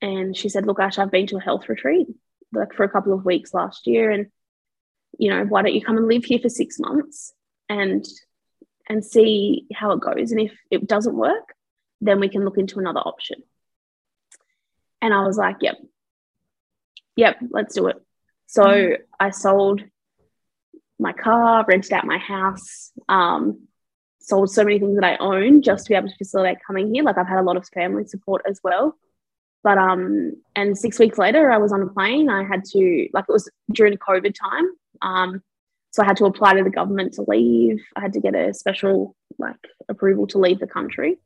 [0.00, 2.06] and she said, look, Ash, I've been to a health retreat
[2.52, 4.12] like for a couple of weeks last year.
[4.12, 4.26] And,
[5.18, 7.32] you know, why don't you come and live here for six months?
[7.68, 8.06] And
[8.88, 10.32] and see how it goes.
[10.32, 11.54] And if it doesn't work,
[12.00, 13.42] then we can look into another option.
[15.02, 15.76] And I was like, yep,
[17.16, 17.96] yep, let's do it.
[18.46, 18.96] So mm.
[19.18, 19.82] I sold
[20.98, 23.66] my car, rented out my house, um,
[24.20, 27.04] sold so many things that I own just to be able to facilitate coming here.
[27.04, 28.96] Like I've had a lot of family support as well.
[29.62, 32.28] But um, and six weeks later, I was on a plane.
[32.30, 34.70] I had to like it was during COVID time.
[35.02, 35.42] Um,
[35.96, 37.82] so I had to apply to the government to leave.
[37.96, 39.56] I had to get a special like
[39.88, 41.16] approval to leave the country.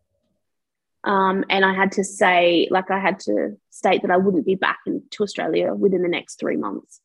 [1.03, 4.55] Um, and I had to say, like, I had to state that I wouldn't be
[4.55, 7.01] back into Australia within the next three months.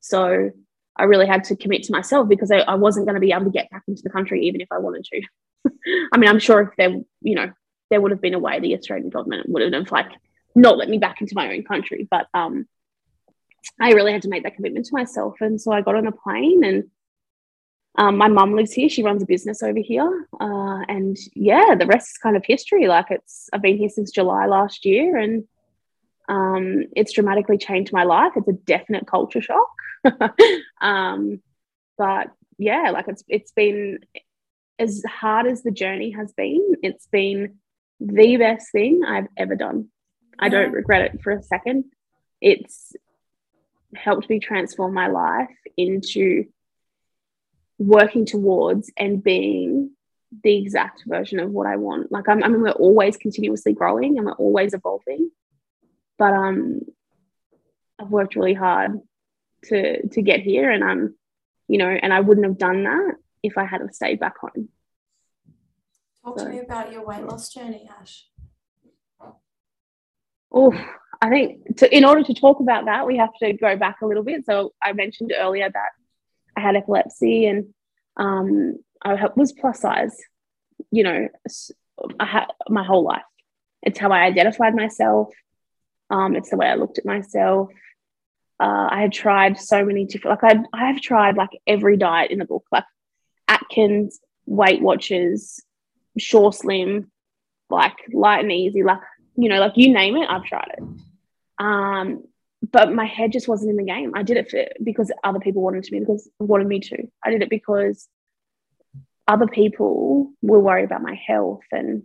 [0.00, 0.50] So
[0.96, 3.44] I really had to commit to myself because I, I wasn't going to be able
[3.44, 5.22] to get back into the country even if I wanted to.
[6.12, 7.52] I mean, I'm sure if there, you know,
[7.90, 10.10] there would have been a way the Australian government would have like
[10.56, 12.66] not let me back into my own country, but um,
[13.80, 15.36] I really had to make that commitment to myself.
[15.40, 16.90] And so I got on a plane and
[17.96, 18.88] um, my mum lives here.
[18.88, 20.26] She runs a business over here.
[20.40, 22.88] Uh, and yeah, the rest is kind of history.
[22.88, 25.44] Like it's, I've been here since July last year and
[26.28, 28.32] um, it's dramatically changed my life.
[28.36, 29.70] It's a definite culture shock.
[30.80, 31.40] um,
[31.96, 32.28] but
[32.58, 34.00] yeah, like it's, it's been
[34.78, 37.58] as hard as the journey has been, it's been
[38.00, 39.88] the best thing I've ever done.
[40.36, 41.84] I don't regret it for a second.
[42.40, 42.92] It's
[43.94, 46.46] helped me transform my life into
[47.78, 49.90] working towards and being
[50.42, 52.10] the exact version of what I want.
[52.10, 55.30] Like I'm, I mean, we're always continuously growing and we're always evolving.
[56.18, 56.80] But um,
[58.00, 59.00] I've worked really hard
[59.64, 61.14] to to get here, and I'm,
[61.68, 64.68] you know, and I wouldn't have done that if I had have stayed back home.
[66.24, 66.44] Talk so.
[66.44, 68.26] to me about your weight loss journey, Ash.
[70.52, 70.72] Oh,
[71.20, 74.06] I think to, in order to talk about that, we have to go back a
[74.06, 74.46] little bit.
[74.46, 75.88] So I mentioned earlier that
[76.56, 77.74] I had epilepsy and
[78.16, 80.16] um, I was plus size,
[80.90, 81.28] you know,
[82.18, 83.22] I my whole life.
[83.82, 85.28] It's how I identified myself.
[86.10, 87.70] Um, it's the way I looked at myself.
[88.60, 92.30] Uh, I had tried so many different, like I, I have tried like every diet
[92.30, 92.84] in the book, like
[93.48, 95.60] Atkins, Weight Watchers,
[96.16, 97.10] Sure Slim,
[97.68, 99.00] like light and easy, like
[99.36, 100.84] you know, like you name it, I've tried it.
[101.58, 102.24] Um,
[102.70, 104.12] but my head just wasn't in the game.
[104.14, 107.08] I did it for because other people wanted to me because wanted me to.
[107.22, 108.08] I did it because
[109.26, 112.04] other people were worried about my health and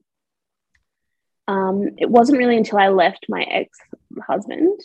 [1.47, 3.77] um, it wasn't really until I left my ex
[4.27, 4.79] husband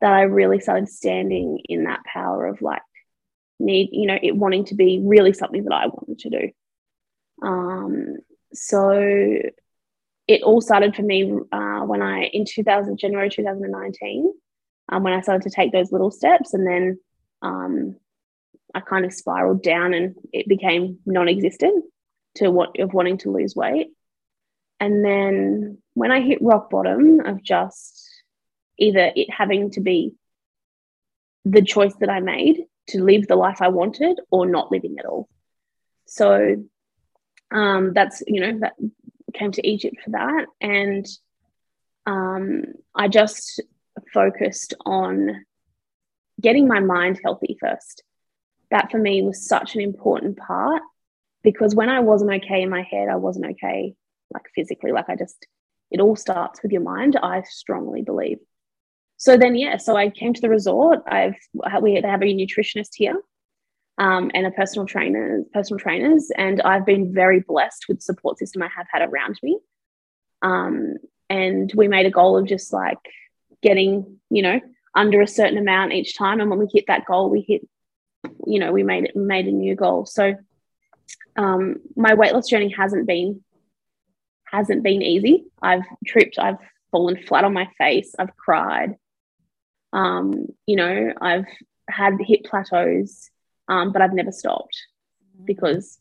[0.00, 2.82] that I really started standing in that power of like
[3.58, 6.50] need, you know, it wanting to be really something that I wanted to do.
[7.42, 8.16] Um,
[8.52, 8.90] so
[10.28, 14.32] it all started for me uh, when I, in 2000, January 2019,
[14.88, 16.54] um, when I started to take those little steps.
[16.54, 16.98] And then
[17.42, 17.96] um,
[18.74, 21.84] I kind of spiraled down and it became non existent
[22.36, 23.88] to what of wanting to lose weight.
[24.78, 28.08] And then when I hit rock bottom of just
[28.78, 30.14] either it having to be
[31.44, 35.06] the choice that I made to live the life I wanted or not living at
[35.06, 35.28] all.
[36.06, 36.64] So
[37.50, 38.74] um, that's, you know, that
[39.32, 40.46] came to Egypt for that.
[40.60, 41.06] And
[42.04, 43.62] um, I just
[44.12, 45.44] focused on
[46.40, 48.02] getting my mind healthy first.
[48.70, 50.82] That for me was such an important part
[51.42, 53.94] because when I wasn't okay in my head, I wasn't okay
[54.32, 54.92] like physically.
[54.92, 55.46] Like I just,
[55.90, 58.38] it all starts with your mind, I strongly believe.
[59.18, 61.00] So then, yeah, so I came to the resort.
[61.06, 61.36] I've,
[61.80, 63.20] we they have a nutritionist here
[63.98, 68.38] um, and a personal trainer, personal trainers, and I've been very blessed with the support
[68.38, 69.58] system I have had around me.
[70.42, 70.96] Um,
[71.30, 72.98] and we made a goal of just like
[73.62, 74.60] getting, you know,
[74.94, 77.66] under a certain amount each time, and when we hit that goal, we hit,
[78.46, 80.06] you know, we made it made a new goal.
[80.06, 80.34] So
[81.36, 83.42] um, my weight loss journey hasn't been
[84.44, 85.46] hasn't been easy.
[85.60, 86.58] I've tripped, I've
[86.92, 88.96] fallen flat on my face, I've cried.
[89.92, 91.46] Um, you know, I've
[91.88, 93.30] had hit plateaus
[93.68, 94.76] um, but I've never stopped
[95.44, 95.98] because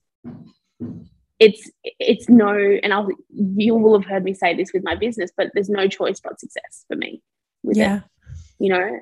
[1.39, 5.31] it's it's no and I'll you will have heard me say this with my business
[5.35, 7.21] but there's no choice but success for me
[7.65, 7.97] with yeah.
[7.97, 8.03] it
[8.59, 8.99] you know?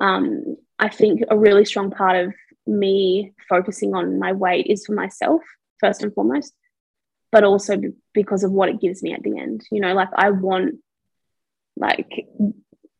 [0.00, 2.34] Um I think a really strong part of
[2.66, 5.42] me focusing on my weight is for myself
[5.80, 6.54] first and foremost
[7.30, 7.76] but also
[8.12, 9.94] because of what it gives me at the end you know?
[9.94, 10.76] Like I want
[11.76, 12.28] like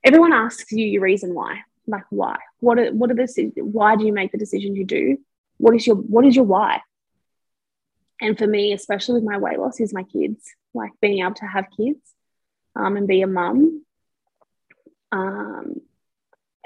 [0.02, 2.36] everyone asks you your reason why like why?
[2.60, 5.18] What are what are the why do you make the decisions you do?
[5.58, 6.80] What is your what is your why?
[8.20, 11.46] And for me especially with my weight loss is my kids like being able to
[11.46, 12.00] have kids
[12.74, 13.83] um, and be a mum
[15.14, 15.80] um,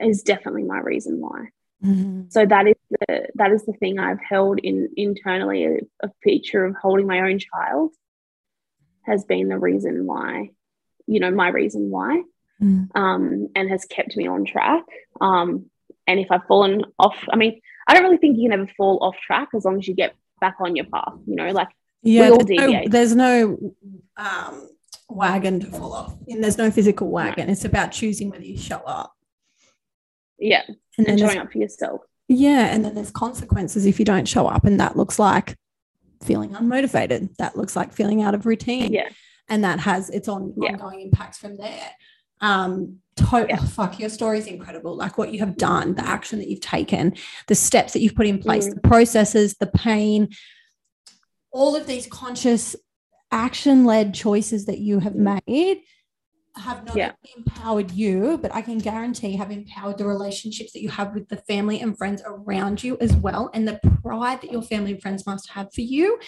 [0.00, 1.46] is definitely my reason why
[1.84, 2.22] mm-hmm.
[2.28, 6.64] so that is the that is the thing i've held in internally a, a picture
[6.64, 7.92] of holding my own child
[9.02, 10.50] has been the reason why
[11.06, 12.22] you know my reason why
[12.60, 12.88] mm.
[12.94, 14.84] um, and has kept me on track.
[15.20, 15.66] Um,
[16.06, 18.98] and if I've fallen off, I mean, I don't really think you can ever fall
[19.02, 21.68] off track as long as you get back on your path, you know, like
[22.02, 23.74] yeah, there's no, there's no
[24.16, 24.68] um,
[25.08, 27.46] wagon to fall off and there's no physical wagon.
[27.46, 27.52] No.
[27.52, 29.12] It's about choosing whether you show up.
[30.38, 30.62] Yeah.
[30.96, 32.02] And, and showing up for yourself.
[32.28, 32.66] Yeah.
[32.66, 34.64] And then there's consequences if you don't show up.
[34.64, 35.56] And that looks like
[36.22, 37.34] feeling unmotivated.
[37.36, 38.92] That looks like feeling out of routine.
[38.92, 39.08] Yeah.
[39.48, 40.72] And that has its on, yeah.
[40.72, 41.90] ongoing impacts from there
[42.40, 43.58] um to- yeah.
[43.60, 46.60] oh, fuck your story is incredible like what you have done the action that you've
[46.60, 47.14] taken
[47.48, 48.74] the steps that you've put in place mm.
[48.74, 50.28] the processes the pain
[51.50, 52.76] all of these conscious
[53.30, 55.40] action led choices that you have mm.
[55.46, 55.82] made
[56.56, 57.12] have not yeah.
[57.36, 61.36] empowered you, but I can guarantee have empowered the relationships that you have with the
[61.36, 65.26] family and friends around you as well, and the pride that your family and friends
[65.26, 66.18] must have for you.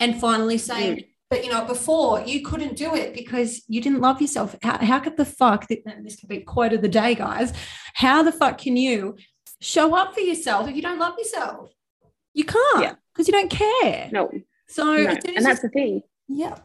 [0.00, 1.04] And finally, saying, mm.
[1.28, 4.54] But you know, before you couldn't do it because you didn't love yourself.
[4.62, 7.52] How, how could the fuck, this could be quote of the day, guys.
[7.94, 9.16] How the fuck can you
[9.60, 11.72] show up for yourself if you don't love yourself?
[12.32, 13.40] You can't because yeah.
[13.40, 14.08] you don't care.
[14.12, 14.30] No.
[14.68, 15.16] So, no.
[15.34, 16.02] and that's the thing.
[16.28, 16.56] Yeah.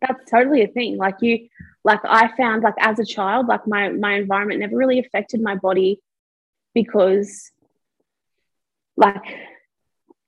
[0.00, 0.96] That's totally a thing.
[0.96, 1.48] Like you,
[1.84, 5.54] like I found like as a child, like my my environment never really affected my
[5.54, 6.00] body
[6.74, 7.50] because
[8.96, 9.24] like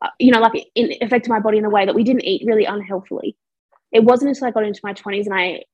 [0.00, 2.46] uh, you know, like it affected my body in a way that we didn't eat
[2.46, 3.36] really unhealthily.
[3.90, 5.64] It wasn't until I got into my 20s and I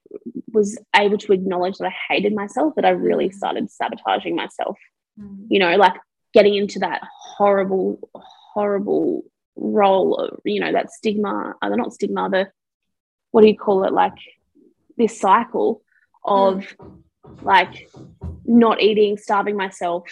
[0.52, 3.34] was able to acknowledge that I hated myself that I really mm.
[3.34, 4.78] started sabotaging myself.
[5.20, 5.46] Mm.
[5.50, 5.94] You know, like
[6.32, 7.02] getting into that
[7.36, 9.24] horrible, horrible
[9.56, 12.50] role of, you know, that stigma, uh, not stigma, the,
[13.34, 13.92] what do you call it?
[13.92, 14.16] Like
[14.96, 15.82] this cycle
[16.24, 17.02] of mm.
[17.42, 17.90] like
[18.44, 20.08] not eating, starving myself,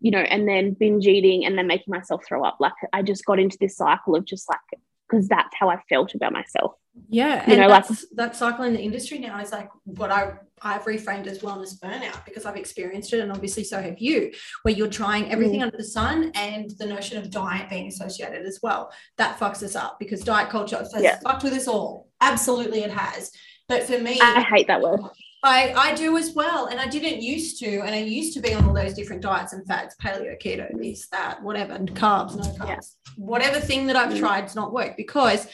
[0.00, 2.56] you know, and then binge eating and then making myself throw up.
[2.58, 6.14] Like I just got into this cycle of just like, because that's how I felt
[6.14, 6.74] about myself.
[7.08, 7.44] Yeah.
[7.46, 10.82] You and know, like that cycle in the industry now is like what I I've
[10.82, 14.32] reframed as wellness burnout because I've experienced it and obviously so have you,
[14.62, 15.64] where you're trying everything mm.
[15.64, 18.92] under the sun and the notion of diet being associated as well.
[19.18, 21.20] That fucks us up because diet culture has yeah.
[21.20, 22.08] fucked with us all.
[22.20, 23.30] Absolutely it has.
[23.68, 25.00] But for me I hate that word.
[25.42, 26.66] I, I do as well.
[26.66, 27.80] And I didn't used to.
[27.80, 31.08] And I used to be on all those different diets and fads, paleo, keto, this,
[31.08, 32.68] that, whatever, and carbs, no carbs.
[32.68, 32.80] Yeah.
[33.16, 34.18] Whatever thing that I've mm.
[34.18, 35.46] tried has not worked because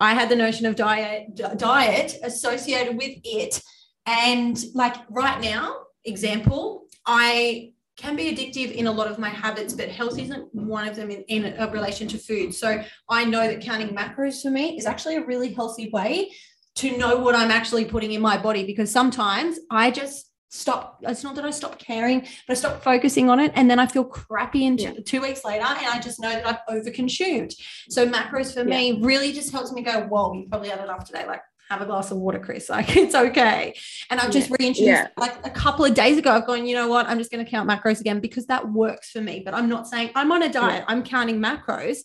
[0.00, 3.62] I had the notion of diet diet associated with it.
[4.06, 9.74] And like right now, example, I can be addictive in a lot of my habits,
[9.74, 12.54] but health isn't one of them in, in a relation to food.
[12.54, 16.32] So I know that counting macros for me is actually a really healthy way
[16.76, 21.22] to know what I'm actually putting in my body because sometimes I just stop it's
[21.22, 24.02] not that i stop caring but i stop focusing on it and then i feel
[24.02, 24.92] crappy in yeah.
[25.06, 27.54] two weeks later and i just know that i've overconsumed.
[27.88, 28.76] So macros for yeah.
[28.76, 31.24] me really just helps me go whoa you probably had enough today.
[31.24, 32.68] Like have a glass of water chris.
[32.68, 33.74] Like it's okay.
[34.10, 34.56] And i've just yeah.
[34.58, 37.06] reintroduced like a couple of days ago i've gone you know what?
[37.06, 39.42] I'm just going to count macros again because that works for me.
[39.44, 40.84] But i'm not saying i'm on a diet.
[40.88, 41.98] I'm counting macros.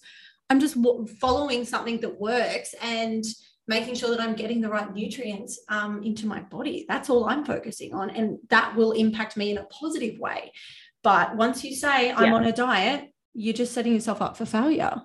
[0.52, 0.78] I'm just
[1.20, 3.24] following something that works and
[3.68, 6.86] making sure that I'm getting the right nutrients um, into my body.
[6.88, 8.10] That's all I'm focusing on.
[8.12, 10.52] And that will impact me in a positive way.
[11.04, 12.36] But once you say I'm yeah.
[12.36, 15.02] on a diet, you're just setting yourself up for failure.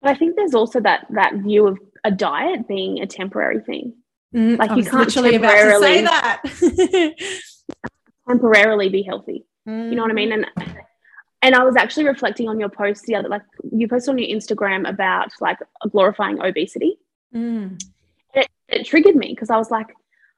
[0.00, 3.94] But I think there's also that that view of a diet being a temporary thing.
[4.34, 6.42] Mm, like you can't temporarily say that.
[8.28, 9.46] temporarily be healthy.
[9.68, 9.90] Mm.
[9.90, 10.32] You know what I mean?
[10.32, 10.46] And
[11.42, 14.36] and I was actually reflecting on your post the other like you posted on your
[14.36, 15.58] Instagram about like
[15.90, 16.98] glorifying obesity.
[17.34, 17.82] Mm.
[18.34, 19.88] It, it triggered me because I was like,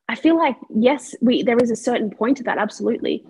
[0.08, 3.24] I feel like yes, we there is a certain point to that, absolutely.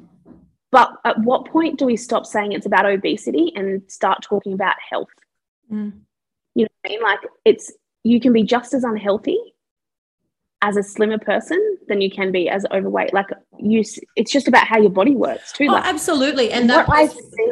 [0.70, 4.74] But at what point do we stop saying it's about obesity and start talking about
[4.90, 5.08] health?
[5.70, 5.92] Mm.
[6.54, 7.02] You know what I mean?
[7.02, 9.38] Like it's you can be just as unhealthy
[10.62, 13.12] as a slimmer person than you can be as overweight.
[13.12, 13.26] Like
[13.58, 13.84] you,
[14.16, 15.66] it's just about how your body works too.
[15.68, 16.88] Oh, like, absolutely, and that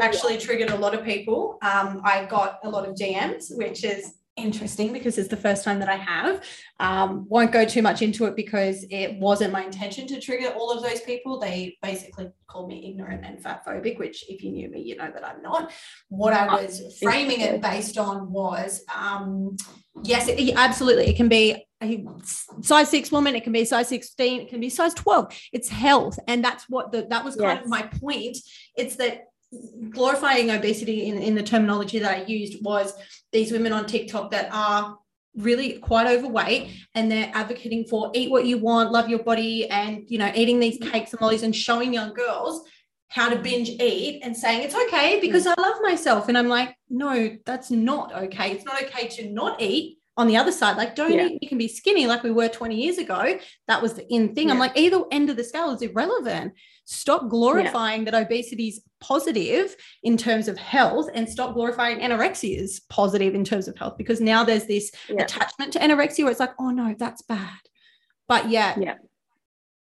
[0.01, 1.59] actually triggered a lot of people.
[1.63, 5.79] Um, I got a lot of DMs, which is interesting because it's the first time
[5.81, 6.43] that I have.
[6.81, 10.71] Um, won't go too much into it because it wasn't my intention to trigger all
[10.71, 11.39] of those people.
[11.39, 15.11] They basically called me ignorant and fat phobic, which if you knew me, you know
[15.13, 15.73] that I'm not.
[16.09, 19.57] What I was framing it based on was um,
[20.03, 21.09] yes, it, absolutely.
[21.09, 22.05] It can be a
[22.63, 25.35] size six woman, it can be size 16, it can be size 12.
[25.53, 26.19] It's health.
[26.29, 27.65] And that's what the that was kind yes.
[27.65, 28.39] of my point.
[28.77, 29.32] It's that
[29.91, 32.95] glorifying obesity in, in the terminology that I used was
[33.33, 34.99] these women on TikTok that are
[35.37, 40.05] really quite overweight and they're advocating for eat what you want, love your body, and
[40.09, 42.63] you know, eating these cakes and lollies and showing young girls
[43.09, 46.29] how to binge eat and saying it's okay because I love myself.
[46.29, 48.53] And I'm like, no, that's not okay.
[48.53, 51.27] It's not okay to not eat on the other side, like don't yeah.
[51.27, 53.39] eat, you can be skinny like we were 20 years ago.
[53.67, 54.49] That was the in thing.
[54.49, 54.55] Yeah.
[54.55, 56.53] I'm like, either end of the scale is irrelevant.
[56.93, 58.11] Stop glorifying yeah.
[58.11, 63.45] that obesity is positive in terms of health and stop glorifying anorexia is positive in
[63.45, 66.95] terms of health because now there's this attachment to anorexia where it's like, oh no,
[66.99, 67.59] that's bad.
[68.29, 68.95] But yeah, yeah.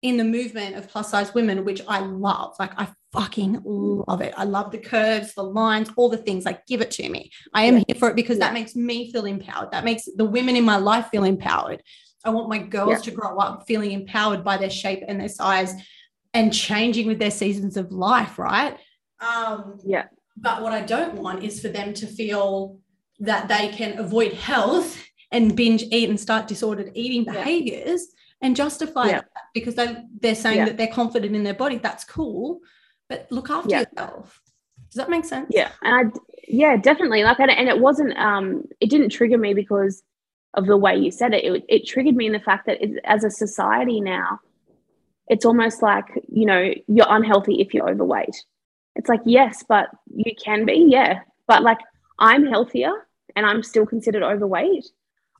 [0.01, 4.33] in the movement of plus size women, which I love, like I fucking love it.
[4.37, 6.45] I love the curves, the lines, all the things.
[6.45, 7.31] Like, give it to me.
[7.53, 7.83] I am yeah.
[7.87, 8.45] here for it because yeah.
[8.45, 9.71] that makes me feel empowered.
[9.71, 11.81] That makes the women in my life feel empowered.
[12.23, 12.97] I want my girls yeah.
[12.97, 15.73] to grow up feeling empowered by their shape and their size
[16.33, 18.77] and changing with their seasons of life, right?
[19.19, 20.05] Um, yeah.
[20.37, 22.79] But what I don't want is for them to feel
[23.19, 28.07] that they can avoid health and binge eat and start disordered eating behaviors
[28.41, 31.77] and justify that because they, they're saying that they're confident in their body.
[31.77, 32.61] That's cool
[33.09, 33.79] but look after yeah.
[33.79, 34.41] yourself.
[34.89, 35.47] Does that make sense?
[35.49, 35.71] Yeah.
[35.81, 37.23] And I, yeah, definitely.
[37.23, 40.03] Like, and it wasn't, um, it didn't trigger me because
[40.53, 41.43] of the way you said it.
[41.43, 44.39] It, it triggered me in the fact that it, as a society now,
[45.29, 48.43] it's almost like, you know, you're unhealthy if you're overweight.
[48.95, 51.21] It's like, yes, but you can be, yeah.
[51.47, 51.77] But like,
[52.17, 52.91] I'm healthier
[53.35, 54.85] and I'm still considered overweight.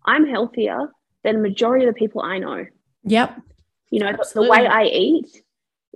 [0.05, 0.91] I'm healthier
[1.23, 2.65] than the majority of the people I know.
[3.03, 3.41] Yep.
[3.89, 5.41] You know, the, the way I eat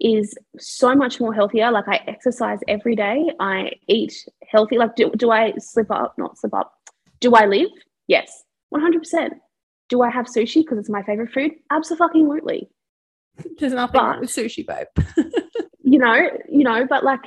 [0.02, 1.72] is so much more healthier.
[1.72, 3.30] Like I exercise every day.
[3.39, 4.78] I eat healthy.
[4.78, 6.16] Like do, do I slip up?
[6.18, 6.74] Not slip up.
[7.20, 7.70] Do I live?
[8.08, 9.30] Yes, 100%.
[9.89, 11.52] Do I have sushi because it's my favorite food?
[11.72, 12.70] Absolutely.
[13.58, 14.88] There's nothing but, wrong with sushi, babe.
[15.84, 17.26] you know, you know, but like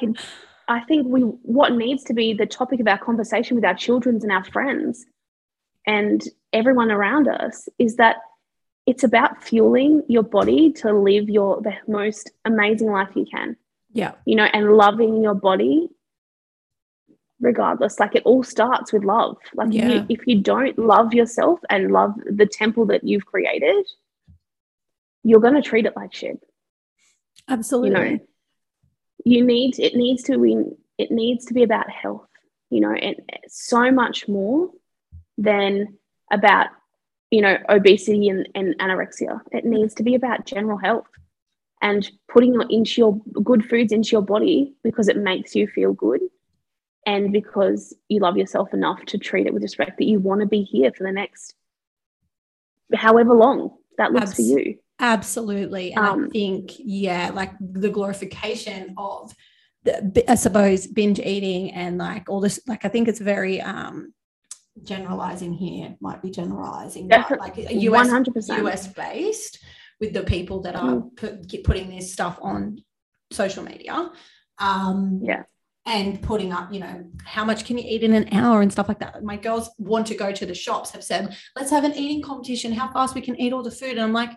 [0.68, 4.18] I think we what needs to be the topic of our conversation with our children
[4.22, 5.06] and our friends
[5.86, 8.16] and everyone around us is that
[8.86, 13.56] it's about fueling your body to live your the most amazing life you can.
[13.92, 14.12] Yeah.
[14.24, 15.88] You know, and loving your body
[17.40, 18.00] regardless.
[18.00, 19.36] Like it all starts with love.
[19.54, 19.88] Like yeah.
[19.88, 23.86] you, if you don't love yourself and love the temple that you've created,
[25.26, 26.38] you're going to treat it like shit.
[27.48, 27.88] Absolutely.
[27.88, 28.18] You know,
[29.24, 30.76] you need it needs to win.
[30.98, 32.28] It needs to be about health.
[32.70, 33.16] You know, and
[33.48, 34.70] so much more
[35.36, 35.98] than
[36.32, 36.68] about
[37.32, 39.40] you know obesity and, and anorexia.
[39.50, 41.08] It needs to be about general health
[41.82, 45.92] and putting your into your good foods into your body because it makes you feel
[45.92, 46.20] good
[47.04, 50.46] and because you love yourself enough to treat it with respect that you want to
[50.46, 51.54] be here for the next
[52.94, 57.90] however long that looks Abs- for you absolutely and um, i think yeah like the
[57.90, 59.34] glorification of
[59.84, 64.12] the, i suppose binge eating and like all this like i think it's very um
[64.82, 68.72] generalizing here might be generalizing like us 100%.
[68.72, 69.62] us based
[70.00, 71.16] with the people that are mm.
[71.16, 72.78] put, putting this stuff on
[73.30, 74.10] social media
[74.58, 75.42] um yeah
[75.86, 78.88] and putting up, you know, how much can you eat in an hour and stuff
[78.88, 79.22] like that.
[79.22, 82.72] My girls want to go to the shops, have said, let's have an eating competition,
[82.72, 83.92] how fast we can eat all the food.
[83.92, 84.32] And I'm like,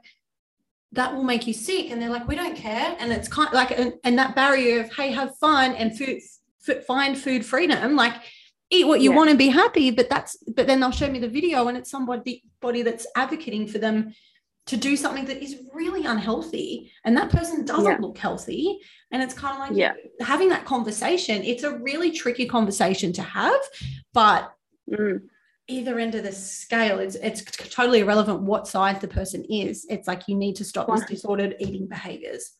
[0.93, 1.91] that will make you sick.
[1.91, 2.95] And they're like, we don't care.
[2.99, 6.19] And it's kind of like, and, and that barrier of, hey, have fun and food,
[6.67, 7.95] f- find food freedom.
[7.95, 8.15] Like,
[8.71, 9.17] eat what you yeah.
[9.17, 9.91] want and be happy.
[9.91, 13.67] But that's, but then they'll show me the video and it's somebody body that's advocating
[13.67, 14.13] for them
[14.69, 17.97] to do something that is really unhealthy and that person doesn't yeah.
[17.99, 18.77] look healthy
[19.11, 19.93] and it's kind of like yeah.
[20.21, 23.59] having that conversation it's a really tricky conversation to have
[24.13, 24.53] but
[24.87, 25.19] mm.
[25.69, 27.43] Either end of the scale it's it's
[27.73, 29.85] totally irrelevant what size the person is.
[29.89, 32.53] It's like you need to stop this disordered eating behaviors.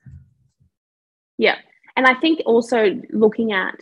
[1.38, 1.56] Yeah.
[1.96, 3.76] And i think also looking at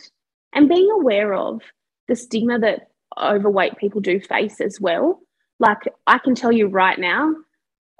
[0.52, 1.62] and being aware of
[2.08, 2.88] the stigma that
[3.20, 5.20] overweight people do face as well.
[5.60, 7.34] Like i can tell you right now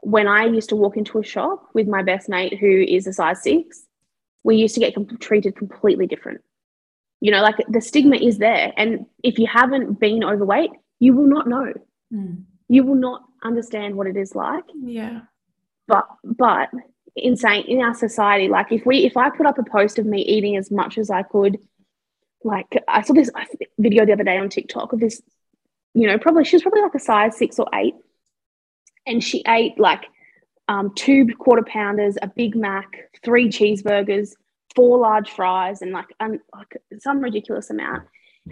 [0.03, 3.12] when I used to walk into a shop with my best mate who is a
[3.12, 3.85] size six,
[4.45, 6.41] we used to get com- treated completely different.
[7.20, 8.72] You know, like the stigma is there.
[8.76, 11.72] And if you haven't been overweight, you will not know.
[12.12, 12.44] Mm.
[12.68, 14.64] You will not understand what it is like.
[14.74, 15.20] Yeah.
[15.86, 16.70] But, but
[17.16, 20.07] in saying in our society, like if we, if I put up a post of
[20.07, 21.59] me eating as much as I could,
[22.44, 23.30] like I saw this
[23.78, 25.22] video the other day on TikTok of this,
[25.94, 27.94] you know, probably she was probably like a size six or eight
[29.07, 30.05] and she ate like
[30.68, 34.34] um, two quarter pounders, a Big Mac, three cheeseburgers,
[34.76, 38.05] four large fries, and like, un- like some ridiculous amount.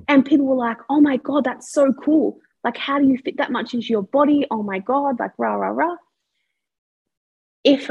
[0.09, 2.39] And people were like, "Oh my god, that's so cool!
[2.65, 4.47] Like, how do you fit that much into your body?
[4.51, 5.19] Oh my god!
[5.19, 5.97] Like, rah rah rah."
[7.65, 7.91] If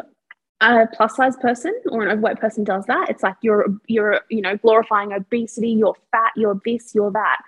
[0.62, 4.42] a plus size person or an overweight person does that, it's like you're you're you
[4.42, 5.72] know glorifying obesity.
[5.72, 6.32] You're fat.
[6.36, 6.94] You're this.
[6.94, 7.42] You're that.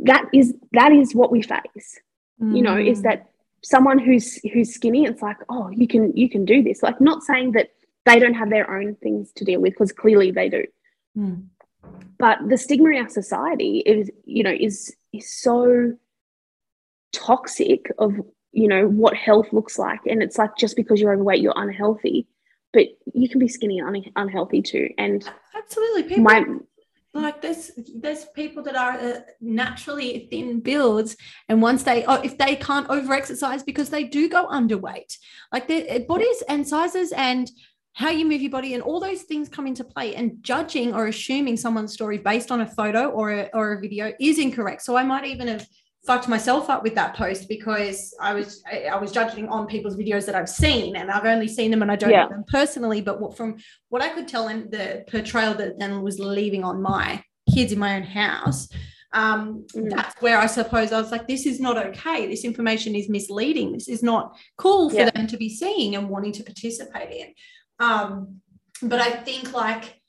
[0.00, 2.00] That is that is what we face.
[2.40, 2.56] Mm.
[2.56, 3.04] You know, is mm.
[3.04, 7.00] that someone who's who's skinny it's like oh you can you can do this like
[7.00, 7.70] not saying that
[8.04, 10.64] they don't have their own things to deal with because clearly they do
[11.16, 11.42] mm.
[12.18, 15.92] But the stigma in our society is you know is is so
[17.12, 18.20] toxic of
[18.52, 20.00] you know what health looks like.
[20.06, 22.26] And it's like just because you're overweight you're unhealthy.
[22.72, 24.88] But you can be skinny and un- unhealthy too.
[24.96, 26.04] And absolutely.
[26.04, 26.44] People my
[27.14, 31.16] like there's there's people that are uh, naturally thin builds.
[31.48, 35.18] And once they oh, if they can't over exercise because they do go underweight.
[35.52, 37.50] Like their bodies and sizes and
[37.94, 41.08] how you move your body and all those things come into play and judging or
[41.08, 44.96] assuming someone's story based on a photo or a, or a video is incorrect so
[44.96, 45.66] i might even have
[46.06, 50.26] fucked myself up with that post because I was I was judging on people's videos
[50.26, 52.24] that I've seen and I've only seen them and I don't yeah.
[52.24, 53.00] know them personally.
[53.00, 56.82] But what, from what I could tell in the portrayal that then was leaving on
[56.82, 57.22] my
[57.54, 58.68] kids in my own house,
[59.12, 59.90] um, mm.
[59.90, 62.26] that's where I suppose I was like, this is not okay.
[62.26, 63.72] This information is misleading.
[63.72, 65.10] This is not cool for yeah.
[65.10, 67.34] them to be seeing and wanting to participate in.
[67.78, 68.40] Um,
[68.82, 70.00] but I think like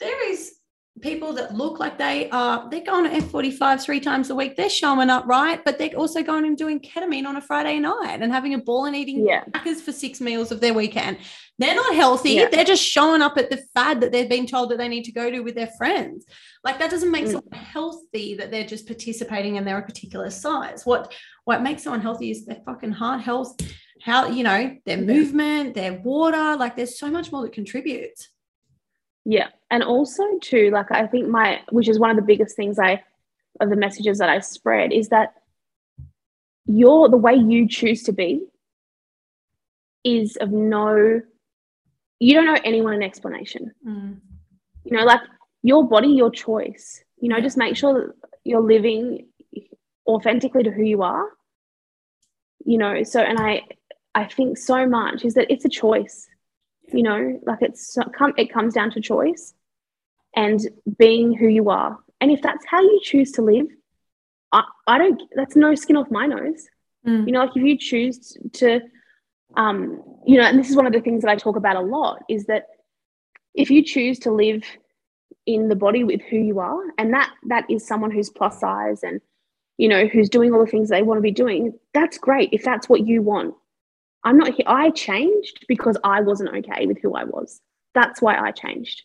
[0.00, 0.54] there is
[1.00, 4.56] people that look like they are they're going to F45 three times a week.
[4.56, 5.64] They're showing up, right?
[5.64, 8.84] But they're also going and doing ketamine on a Friday night and having a ball
[8.86, 9.44] and eating yeah.
[9.44, 11.18] crackers for six meals of their weekend.
[11.58, 12.32] They're not healthy.
[12.32, 12.48] Yeah.
[12.48, 15.12] They're just showing up at the fad that they've been told that they need to
[15.12, 16.24] go to with their friends.
[16.64, 17.32] Like that doesn't make mm.
[17.32, 20.84] someone healthy that they're just participating and they're a particular size.
[20.84, 21.12] What
[21.44, 23.56] what makes someone healthy is their fucking heart health
[24.02, 28.28] how you know their movement their water like there's so much more that contributes.
[29.24, 29.48] Yeah.
[29.70, 33.02] And also too like i think my which is one of the biggest things i
[33.60, 35.34] of the messages that i spread is that
[36.66, 38.42] you're the way you choose to be
[40.04, 41.20] is of no
[42.18, 43.72] you don't know anyone an explanation.
[43.86, 44.20] Mm.
[44.84, 45.20] you know like
[45.62, 47.04] your body your choice.
[47.18, 49.26] You know just make sure that you're living
[50.06, 51.26] authentically to who you are.
[52.64, 53.62] You know so and i
[54.14, 56.28] i think so much is that it's a choice
[56.92, 59.54] you know like it's come it comes down to choice
[60.36, 60.60] and
[60.96, 61.98] being who you are.
[62.20, 63.66] And if that's how you choose to live
[64.52, 66.68] i, I don't that's no skin off my nose.
[67.06, 67.26] Mm.
[67.26, 68.80] you know like if you choose to
[69.56, 71.80] um you know and this is one of the things that i talk about a
[71.80, 72.66] lot is that
[73.54, 74.62] if you choose to live
[75.46, 79.02] in the body with who you are and that that is someone who's plus size
[79.02, 79.20] and
[79.78, 82.62] you know who's doing all the things they want to be doing that's great if
[82.62, 83.54] that's what you want
[84.24, 87.60] i'm not here i changed because i wasn't okay with who i was.
[87.94, 89.02] That's why i changed.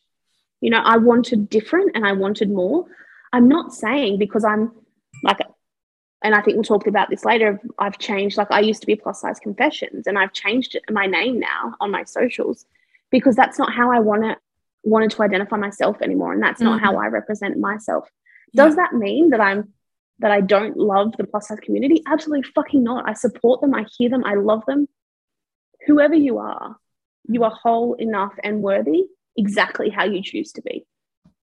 [0.62, 2.86] You know i wanted different and i wanted more.
[3.34, 4.72] I'm not saying because i'm
[5.24, 5.40] like
[6.26, 8.96] and i think we'll talk about this later i've changed like i used to be
[8.96, 12.66] plus size confessions and i've changed my name now on my socials
[13.12, 14.36] because that's not how i want to
[14.84, 16.86] wanted to identify myself anymore and that's not mm-hmm.
[16.86, 18.08] how i represent myself.
[18.54, 18.66] Yeah.
[18.66, 19.74] does that mean that i'm
[20.20, 22.02] that i don't love the plus size community?
[22.08, 23.10] Absolutely fucking not.
[23.10, 23.74] I support them.
[23.74, 24.24] I hear them.
[24.24, 24.88] I love them
[25.86, 26.78] whoever you are
[27.28, 29.04] you are whole enough and worthy
[29.36, 30.86] exactly how you choose to be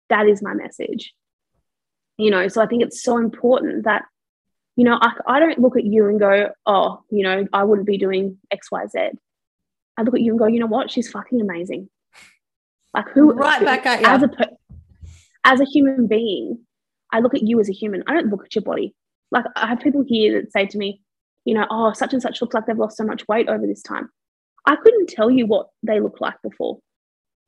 [0.08, 1.14] that is my message
[2.16, 4.04] you know so i think it's so important that
[4.76, 7.86] you know I, I don't look at you and go oh you know i wouldn't
[7.86, 9.12] be doing xyz
[9.96, 11.88] i look at you and go you know what she's fucking amazing
[12.94, 14.06] like who right back at you.
[14.06, 14.30] as a
[15.44, 16.60] as a human being,
[17.12, 18.02] I look at you as a human.
[18.06, 18.94] I don't look at your body.
[19.30, 21.02] Like I have people here that say to me,
[21.44, 23.82] you know, oh, such and such looks like they've lost so much weight over this
[23.82, 24.10] time.
[24.70, 26.78] I couldn't tell you what they looked like before.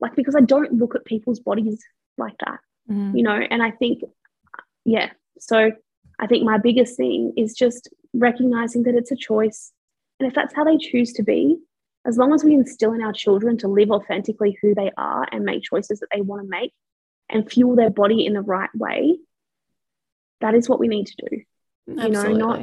[0.01, 1.81] Like because I don't look at people's bodies
[2.19, 2.59] like that.
[2.91, 3.17] Mm.
[3.17, 4.03] You know, and I think
[4.85, 5.11] yeah.
[5.39, 5.71] So
[6.19, 9.71] I think my biggest thing is just recognizing that it's a choice.
[10.19, 11.59] And if that's how they choose to be,
[12.05, 15.45] as long as we instill in our children to live authentically who they are and
[15.45, 16.73] make choices that they want to make
[17.29, 19.17] and fuel their body in the right way,
[20.41, 21.43] that is what we need to do.
[21.89, 22.33] Absolutely.
[22.33, 22.61] You know, not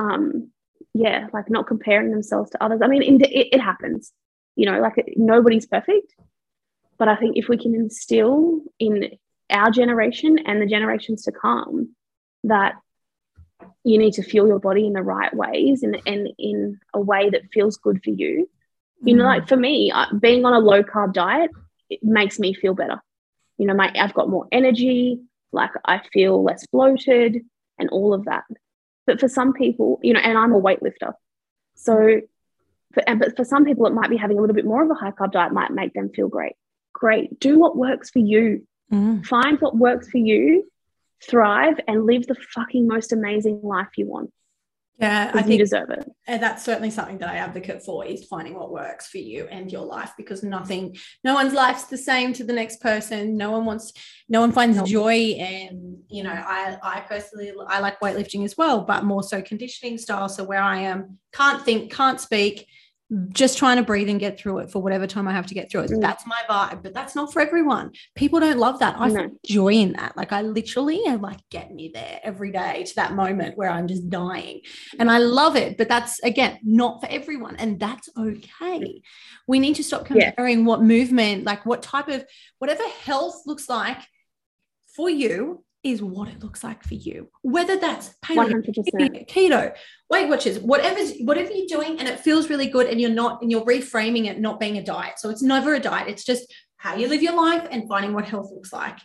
[0.00, 0.50] um
[0.98, 2.80] yeah, like not comparing themselves to others.
[2.82, 4.12] I mean, it, it happens.
[4.56, 6.12] You know, like nobody's perfect,
[6.98, 9.12] but I think if we can instill in
[9.48, 11.94] our generation and the generations to come
[12.42, 12.74] that
[13.84, 17.30] you need to fuel your body in the right ways and, and in a way
[17.30, 18.50] that feels good for you.
[19.04, 19.48] You know, like mm.
[19.48, 21.52] for me, being on a low carb diet,
[21.88, 23.00] it makes me feel better.
[23.56, 25.20] You know, my I've got more energy,
[25.52, 27.42] like I feel less bloated
[27.78, 28.42] and all of that.
[29.08, 31.14] But for some people, you know, and I'm a weightlifter.
[31.74, 32.20] So
[32.92, 34.90] for, and, but for some people, it might be having a little bit more of
[34.90, 36.52] a high carb diet might make them feel great.
[36.92, 37.40] Great.
[37.40, 38.66] Do what works for you.
[38.92, 39.24] Mm.
[39.24, 40.70] Find what works for you
[41.22, 44.30] thrive and live the fucking most amazing life you want.
[44.98, 46.10] Yeah, I think you deserve it.
[46.26, 49.70] And that's certainly something that I advocate for is finding what works for you and
[49.70, 53.36] your life because nothing, no one's life's the same to the next person.
[53.36, 53.92] No one wants,
[54.28, 55.36] no one finds joy.
[55.38, 59.98] And, you know, I, I personally, I like weightlifting as well, but more so conditioning
[59.98, 60.28] style.
[60.28, 62.66] So where I am, can't think, can't speak,
[63.30, 65.70] just trying to breathe and get through it for whatever time I have to get
[65.70, 65.90] through it.
[65.90, 66.00] Mm.
[66.00, 67.92] That's my vibe, but that's not for everyone.
[68.14, 68.96] People don't love that.
[68.98, 69.14] I no.
[69.14, 70.14] find joy in that.
[70.16, 73.88] Like I literally am like, get me there every day to that moment where I'm
[73.88, 74.60] just dying.
[74.98, 75.78] And I love it.
[75.78, 77.56] But that's again not for everyone.
[77.56, 79.00] And that's okay.
[79.46, 80.64] We need to stop comparing yeah.
[80.64, 82.26] what movement, like what type of
[82.58, 83.98] whatever health looks like
[84.94, 87.30] for you is what it looks like for you.
[87.42, 88.62] Whether that's paleo,
[89.28, 89.74] keto,
[90.10, 93.50] Weight Watchers, whatever's whatever you're doing, and it feels really good, and you're not, and
[93.50, 95.18] you're reframing it not being a diet.
[95.18, 96.08] So it's never a diet.
[96.08, 98.98] It's just how you live your life and finding what health looks like.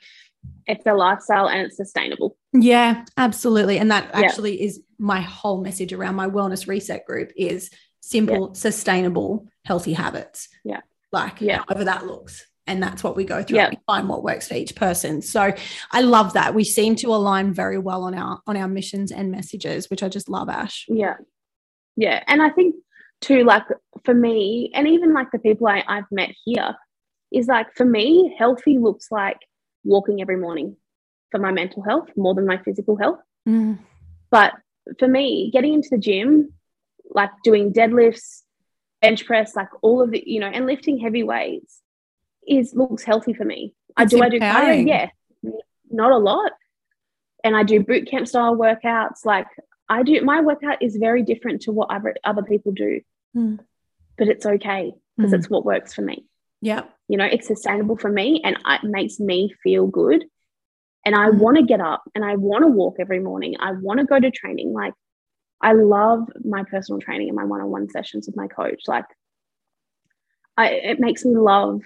[0.65, 2.37] It's a lifestyle and it's sustainable.
[2.53, 3.77] Yeah, absolutely.
[3.79, 4.67] And that actually yeah.
[4.67, 7.69] is my whole message around my wellness reset group is
[8.01, 8.59] simple, yeah.
[8.59, 10.49] sustainable, healthy habits.
[10.63, 10.81] Yeah.
[11.11, 11.63] Like yeah.
[11.67, 13.57] however that looks and that's what we go through.
[13.57, 13.69] Yeah.
[13.69, 15.21] we find what works for each person.
[15.21, 15.53] So
[15.91, 16.53] i love that.
[16.53, 20.09] We seem to align very well on our on our missions and messages which i
[20.09, 20.85] just love ash.
[20.87, 21.15] Yeah.
[21.95, 22.23] Yeah.
[22.27, 22.75] And i think
[23.21, 23.63] too like
[24.03, 26.75] for me and even like the people I, i've met here
[27.31, 29.37] is like for me healthy looks like
[29.85, 30.75] walking every morning
[31.31, 33.19] for my mental health more than my physical health.
[33.47, 33.79] Mm.
[34.29, 34.53] but
[34.99, 36.53] for me getting into the gym
[37.09, 38.41] like doing deadlifts
[39.01, 41.82] bench press like all of the you know and lifting heavy weights
[42.47, 43.73] is looks healthy for me.
[43.95, 44.43] I do empowering.
[44.43, 44.87] I do cardio?
[45.43, 45.51] Yeah,
[45.91, 46.51] not a lot.
[47.43, 49.25] And I do boot camp style workouts.
[49.25, 49.47] Like
[49.89, 53.01] I do my workout is very different to what other, other people do.
[53.35, 53.59] Mm.
[54.17, 55.37] But it's okay because Mm.
[55.37, 56.25] it's what works for me.
[56.61, 56.83] Yeah.
[57.07, 60.23] You know, it's sustainable for me and it makes me feel good.
[61.05, 61.39] And I Mm.
[61.39, 63.55] want to get up and I want to walk every morning.
[63.59, 64.71] I want to go to training.
[64.71, 64.93] Like,
[65.61, 68.83] I love my personal training and my one on one sessions with my coach.
[68.87, 69.05] Like,
[70.57, 71.81] I, it makes me love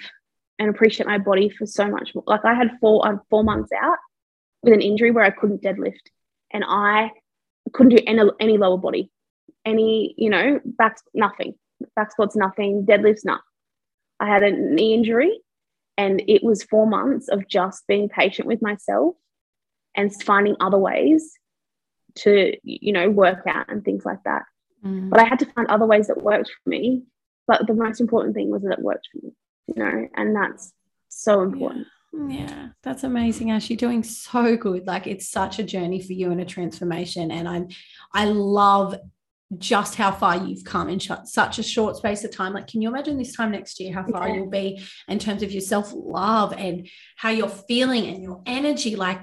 [0.59, 2.23] and appreciate my body for so much more.
[2.27, 3.97] Like, I had four, I had four months out
[4.63, 6.01] with an injury where I couldn't deadlift
[6.51, 7.11] and I
[7.73, 9.11] couldn't do any, any lower body,
[9.65, 11.53] any, you know, back, nothing,
[11.95, 13.41] back squats, nothing, deadlifts, nothing.
[14.19, 15.39] I had a knee injury
[15.97, 19.15] and it was four months of just being patient with myself
[19.95, 21.33] and finding other ways
[22.15, 24.43] to, you know, work out and things like that.
[24.83, 25.09] Mm.
[25.09, 27.03] But I had to find other ways that worked for me.
[27.47, 29.33] But the most important thing was that it worked for me,
[29.75, 30.73] know, and that's
[31.09, 31.87] so important.
[32.13, 33.69] Yeah, that's amazing, Ash.
[33.69, 34.87] You're doing so good.
[34.87, 37.31] Like it's such a journey for you and a transformation.
[37.31, 37.67] And I'm
[38.13, 38.95] I love
[39.57, 42.53] just how far you've come in such a short space of time.
[42.53, 44.35] Like, can you imagine this time next year how far Yeah.
[44.35, 48.95] you'll be in terms of your self-love and how you're feeling and your energy?
[48.95, 49.21] Like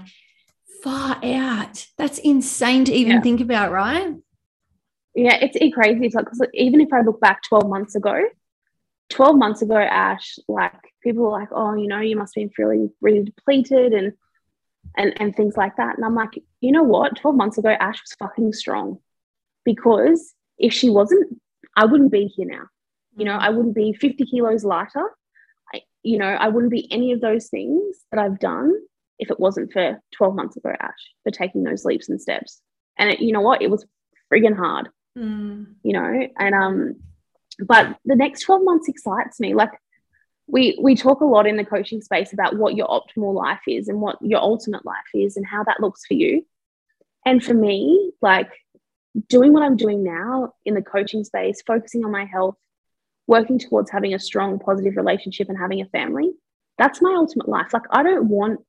[0.83, 1.87] far out.
[1.99, 3.21] That's insane to even Yeah.
[3.23, 4.15] think about, right?
[5.15, 6.07] Yeah, it's, it's crazy.
[6.07, 8.23] It's like, even if I look back 12 months ago,
[9.11, 12.91] 12 months ago, Ash, like people were like, oh, you know, you must be feeling
[13.01, 14.13] really depleted and
[14.97, 15.97] and and things like that.
[15.97, 17.17] And I'm like, you know what?
[17.17, 18.99] 12 months ago, Ash was fucking strong.
[19.65, 21.41] Because if she wasn't,
[21.77, 22.65] I wouldn't be here now.
[23.17, 25.09] You know, I wouldn't be 50 kilos lighter.
[25.73, 28.75] I, you know, I wouldn't be any of those things that I've done
[29.19, 30.91] if it wasn't for 12 months ago, Ash,
[31.23, 32.61] for taking those leaps and steps.
[32.99, 33.63] And it, you know what?
[33.63, 33.87] It was
[34.33, 35.75] friggin' hard Mm.
[35.85, 36.97] you know and um
[37.59, 39.55] but the next 12 months excites me.
[39.55, 39.73] Like
[40.47, 43.89] we we talk a lot in the coaching space about what your optimal life is
[43.89, 46.45] and what your ultimate life is and how that looks for you.
[47.27, 48.51] And for me like
[49.29, 52.57] doing what i'm doing now in the coaching space focusing on my health
[53.27, 56.31] working towards having a strong positive relationship and having a family
[56.77, 57.73] that's my ultimate life.
[57.73, 58.61] Like i don't want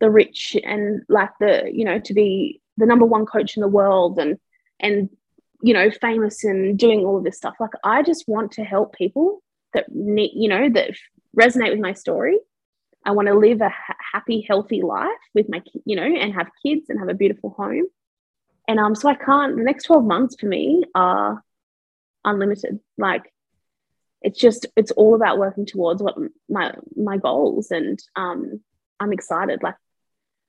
[0.00, 3.68] the rich and like the you know to be the number one coach in the
[3.68, 4.38] world and
[4.78, 5.08] and
[5.62, 7.54] you know famous and doing all of this stuff.
[7.60, 9.42] Like i just want to help people
[9.74, 10.92] that need you know that
[11.38, 12.38] resonate with my story.
[13.04, 16.50] I want to live a ha- happy healthy life with my you know and have
[16.64, 17.86] kids and have a beautiful home.
[18.68, 21.42] And um so i can't the next 12 months for me are
[22.24, 22.80] unlimited.
[22.98, 23.32] Like
[24.22, 26.16] it's just it's all about working towards what
[26.48, 28.60] my my goals and um
[28.98, 29.62] i'm excited.
[29.62, 29.76] Like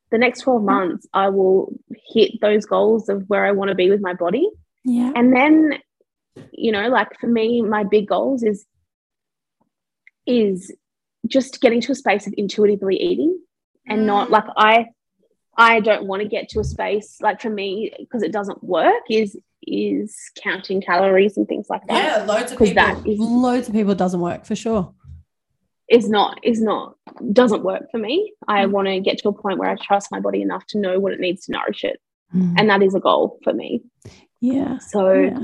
[0.09, 1.73] the next 12 months i will
[2.07, 4.49] hit those goals of where i want to be with my body
[4.89, 5.11] Yeah.
[5.15, 5.73] and then
[6.53, 8.65] you know like for me my big goals is
[10.25, 10.73] is
[11.27, 13.37] just getting to a space of intuitively eating
[13.87, 14.31] and not Mm.
[14.31, 14.85] like i
[15.57, 19.03] i don't want to get to a space like for me because it doesn't work
[19.09, 22.83] is is counting calories and things like that Yeah, loads of 'Cause people.
[22.83, 24.93] that is- loads of people doesn't work for sure.
[25.89, 26.95] is not is not
[27.41, 28.15] doesn't work for me
[28.47, 28.71] i Mm.
[28.71, 31.11] want to get to a point where i trust my body enough to know what
[31.15, 31.99] it needs to nourish it
[32.35, 32.55] Mm.
[32.57, 33.69] and that is a goal for me
[34.41, 34.77] yeah.
[34.79, 35.39] so yeah.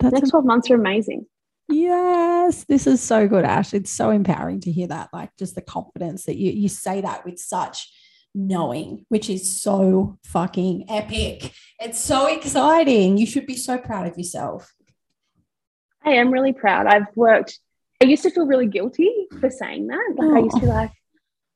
[0.00, 1.26] That's next 12 months are amazing
[1.68, 3.74] Yes, this is so good, Ash.
[3.74, 5.10] It's so empowering to hear that.
[5.12, 7.92] Like just the confidence that you you say that with such
[8.34, 11.52] knowing, which is so fucking epic.
[11.78, 13.18] It's so exciting.
[13.18, 14.72] You should be so proud of yourself.
[16.04, 16.86] I am really proud.
[16.86, 17.58] I've worked.
[18.00, 20.14] I used to feel really guilty for saying that.
[20.16, 20.74] Like I used to be oh.
[20.74, 20.92] like,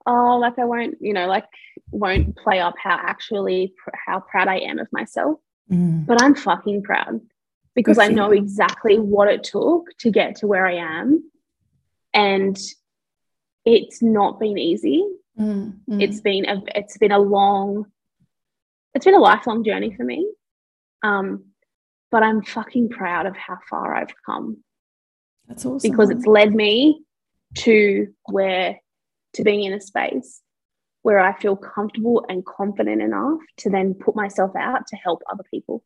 [0.07, 1.47] oh, like I won't, you know, like
[1.91, 3.73] won't play up how actually
[4.07, 5.39] how proud I am of myself.
[5.71, 6.07] Mm.
[6.07, 7.21] But I'm fucking proud
[7.75, 11.31] because I know exactly what it took to get to where I am,
[12.13, 12.59] and
[13.65, 15.07] it's not been easy.
[15.39, 16.03] Mm, mm.
[16.03, 17.87] It's been a it's been a long,
[18.95, 20.31] it's been a lifelong journey for me.
[21.03, 21.47] Um,
[22.11, 24.63] but I'm fucking proud of how far I've come
[25.49, 25.91] that's awesome.
[25.91, 27.03] because it's led me
[27.55, 28.79] to where
[29.35, 30.43] to being in a space
[31.03, 35.45] where I feel comfortable and confident enough to then put myself out to help other
[35.51, 35.83] people.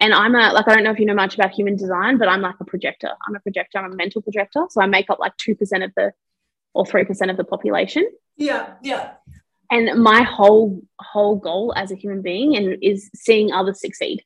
[0.00, 2.28] And I'm a like I don't know if you know much about human design, but
[2.28, 3.10] I'm like a projector.
[3.26, 3.78] I'm a projector.
[3.78, 4.66] I'm a mental projector.
[4.68, 6.12] So I make up like two percent of the
[6.74, 8.10] or three percent of the population.
[8.36, 9.12] yeah, yeah.
[9.70, 14.22] And my whole whole goal as a human being and is seeing others succeed.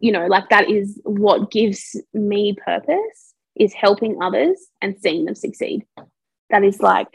[0.00, 5.34] You know, like that is what gives me purpose is helping others and seeing them
[5.34, 5.84] succeed.
[6.50, 7.08] That is like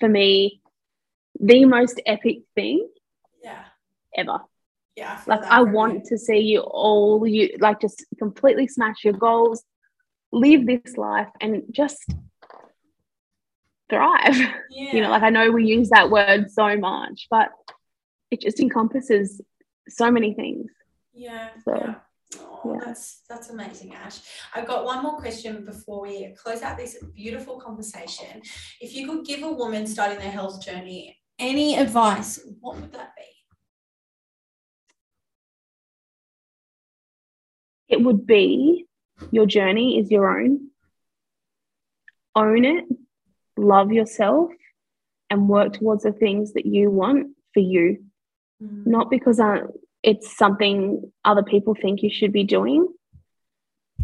[0.00, 0.60] for me
[1.40, 2.88] the most epic thing
[3.42, 3.64] Yeah.
[4.16, 4.40] ever.
[4.96, 5.20] Yeah.
[5.26, 9.62] Like I want to see you all you like just completely smash your goals,
[10.32, 12.04] live this life and just
[13.90, 14.36] thrive.
[14.36, 14.52] yeah.
[14.94, 17.50] you know like i know we use that word so much but
[18.32, 19.40] it just encompasses
[19.88, 20.70] so many things.
[21.14, 21.50] Yeah.
[21.64, 21.94] So, yeah.
[22.64, 24.18] Oh, that's that's amazing, Ash.
[24.54, 28.42] I've got one more question before we close out this beautiful conversation.
[28.80, 33.12] If you could give a woman starting their health journey any advice, what would that
[33.16, 33.22] be?
[37.88, 38.86] It would be
[39.30, 40.70] your journey is your own.
[42.34, 42.84] Own it,
[43.56, 44.50] love yourself,
[45.30, 48.04] and work towards the things that you want for you.
[48.62, 48.90] Mm-hmm.
[48.90, 49.68] Not because uh,
[50.06, 52.86] it's something other people think you should be doing.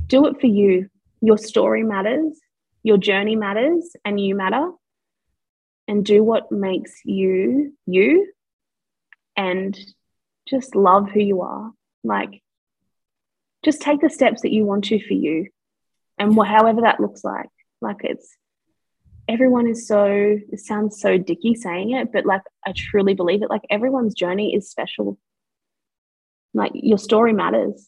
[0.09, 0.91] Do it for you.
[1.21, 2.41] Your story matters,
[2.83, 4.73] your journey matters, and you matter.
[5.87, 8.33] And do what makes you you
[9.37, 9.79] and
[10.49, 11.71] just love who you are.
[12.03, 12.43] Like,
[13.65, 15.49] just take the steps that you want to for you
[16.19, 17.51] and however that looks like.
[17.81, 18.37] Like, it's
[19.29, 23.51] everyone is so, it sounds so dicky saying it, but like, I truly believe it.
[23.51, 25.19] Like, everyone's journey is special
[26.55, 27.87] like your story matters.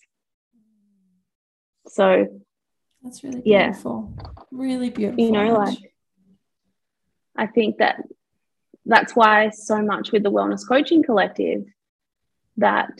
[1.89, 2.27] So
[3.03, 4.15] that's really beautiful.
[4.17, 4.27] Yeah.
[4.51, 5.25] really beautiful.
[5.25, 5.79] You know like
[7.37, 7.97] i think that
[8.87, 11.65] that's why so much with the wellness coaching collective
[12.57, 12.99] that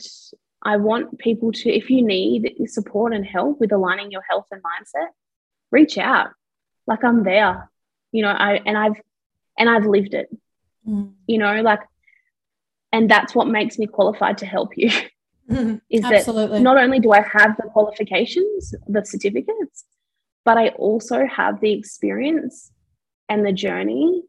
[0.61, 4.61] i want people to if you need support and help with aligning your health and
[4.61, 5.07] mindset
[5.71, 6.29] reach out.
[6.85, 7.69] Like i'm there.
[8.11, 9.01] You know i and i've
[9.57, 10.29] and i've lived it.
[10.87, 11.13] Mm.
[11.25, 11.79] you know like
[12.91, 14.91] and that's what makes me qualified to help you
[15.49, 15.75] Mm-hmm.
[15.89, 16.57] Is Absolutely.
[16.57, 19.85] that not only do I have the qualifications, the certificates,
[20.43, 22.71] but I also have the experience
[23.29, 24.23] and the journey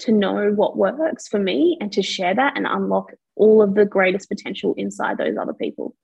[0.00, 3.84] to know what works for me and to share that and unlock all of the
[3.84, 5.96] greatest potential inside those other people.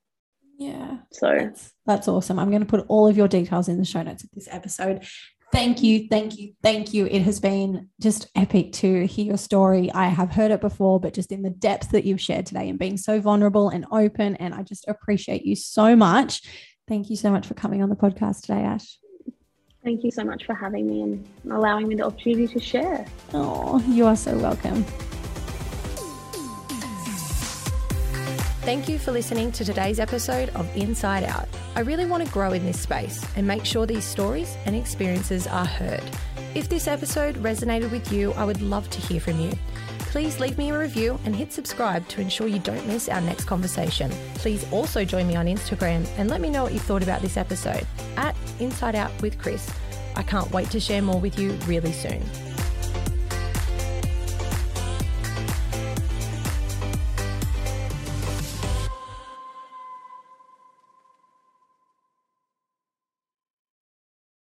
[0.59, 0.99] Yeah.
[1.13, 2.39] So that's, that's awesome.
[2.39, 5.07] I'm going to put all of your details in the show notes of this episode.
[5.51, 7.07] Thank you, thank you, thank you.
[7.07, 9.91] It has been just epic to hear your story.
[9.93, 12.79] I have heard it before, but just in the depth that you've shared today and
[12.79, 14.37] being so vulnerable and open.
[14.37, 16.43] And I just appreciate you so much.
[16.87, 18.99] Thank you so much for coming on the podcast today, Ash.
[19.85, 23.07] Thank you so much for having me and allowing me the opportunity to share.
[23.33, 24.85] Oh, you are so welcome.
[28.69, 31.49] Thank you for listening to today's episode of Inside Out.
[31.75, 35.47] I really want to grow in this space and make sure these stories and experiences
[35.47, 36.03] are heard.
[36.55, 39.53] If this episode resonated with you, I would love to hear from you.
[40.01, 43.45] Please leave me a review and hit subscribe to ensure you don't miss our next
[43.45, 44.11] conversation.
[44.35, 47.39] Please also join me on Instagram and let me know what you thought about this
[47.39, 47.87] episode
[48.19, 49.73] at Inside Out with Chris.
[50.15, 52.23] I can't wait to share more with you really soon.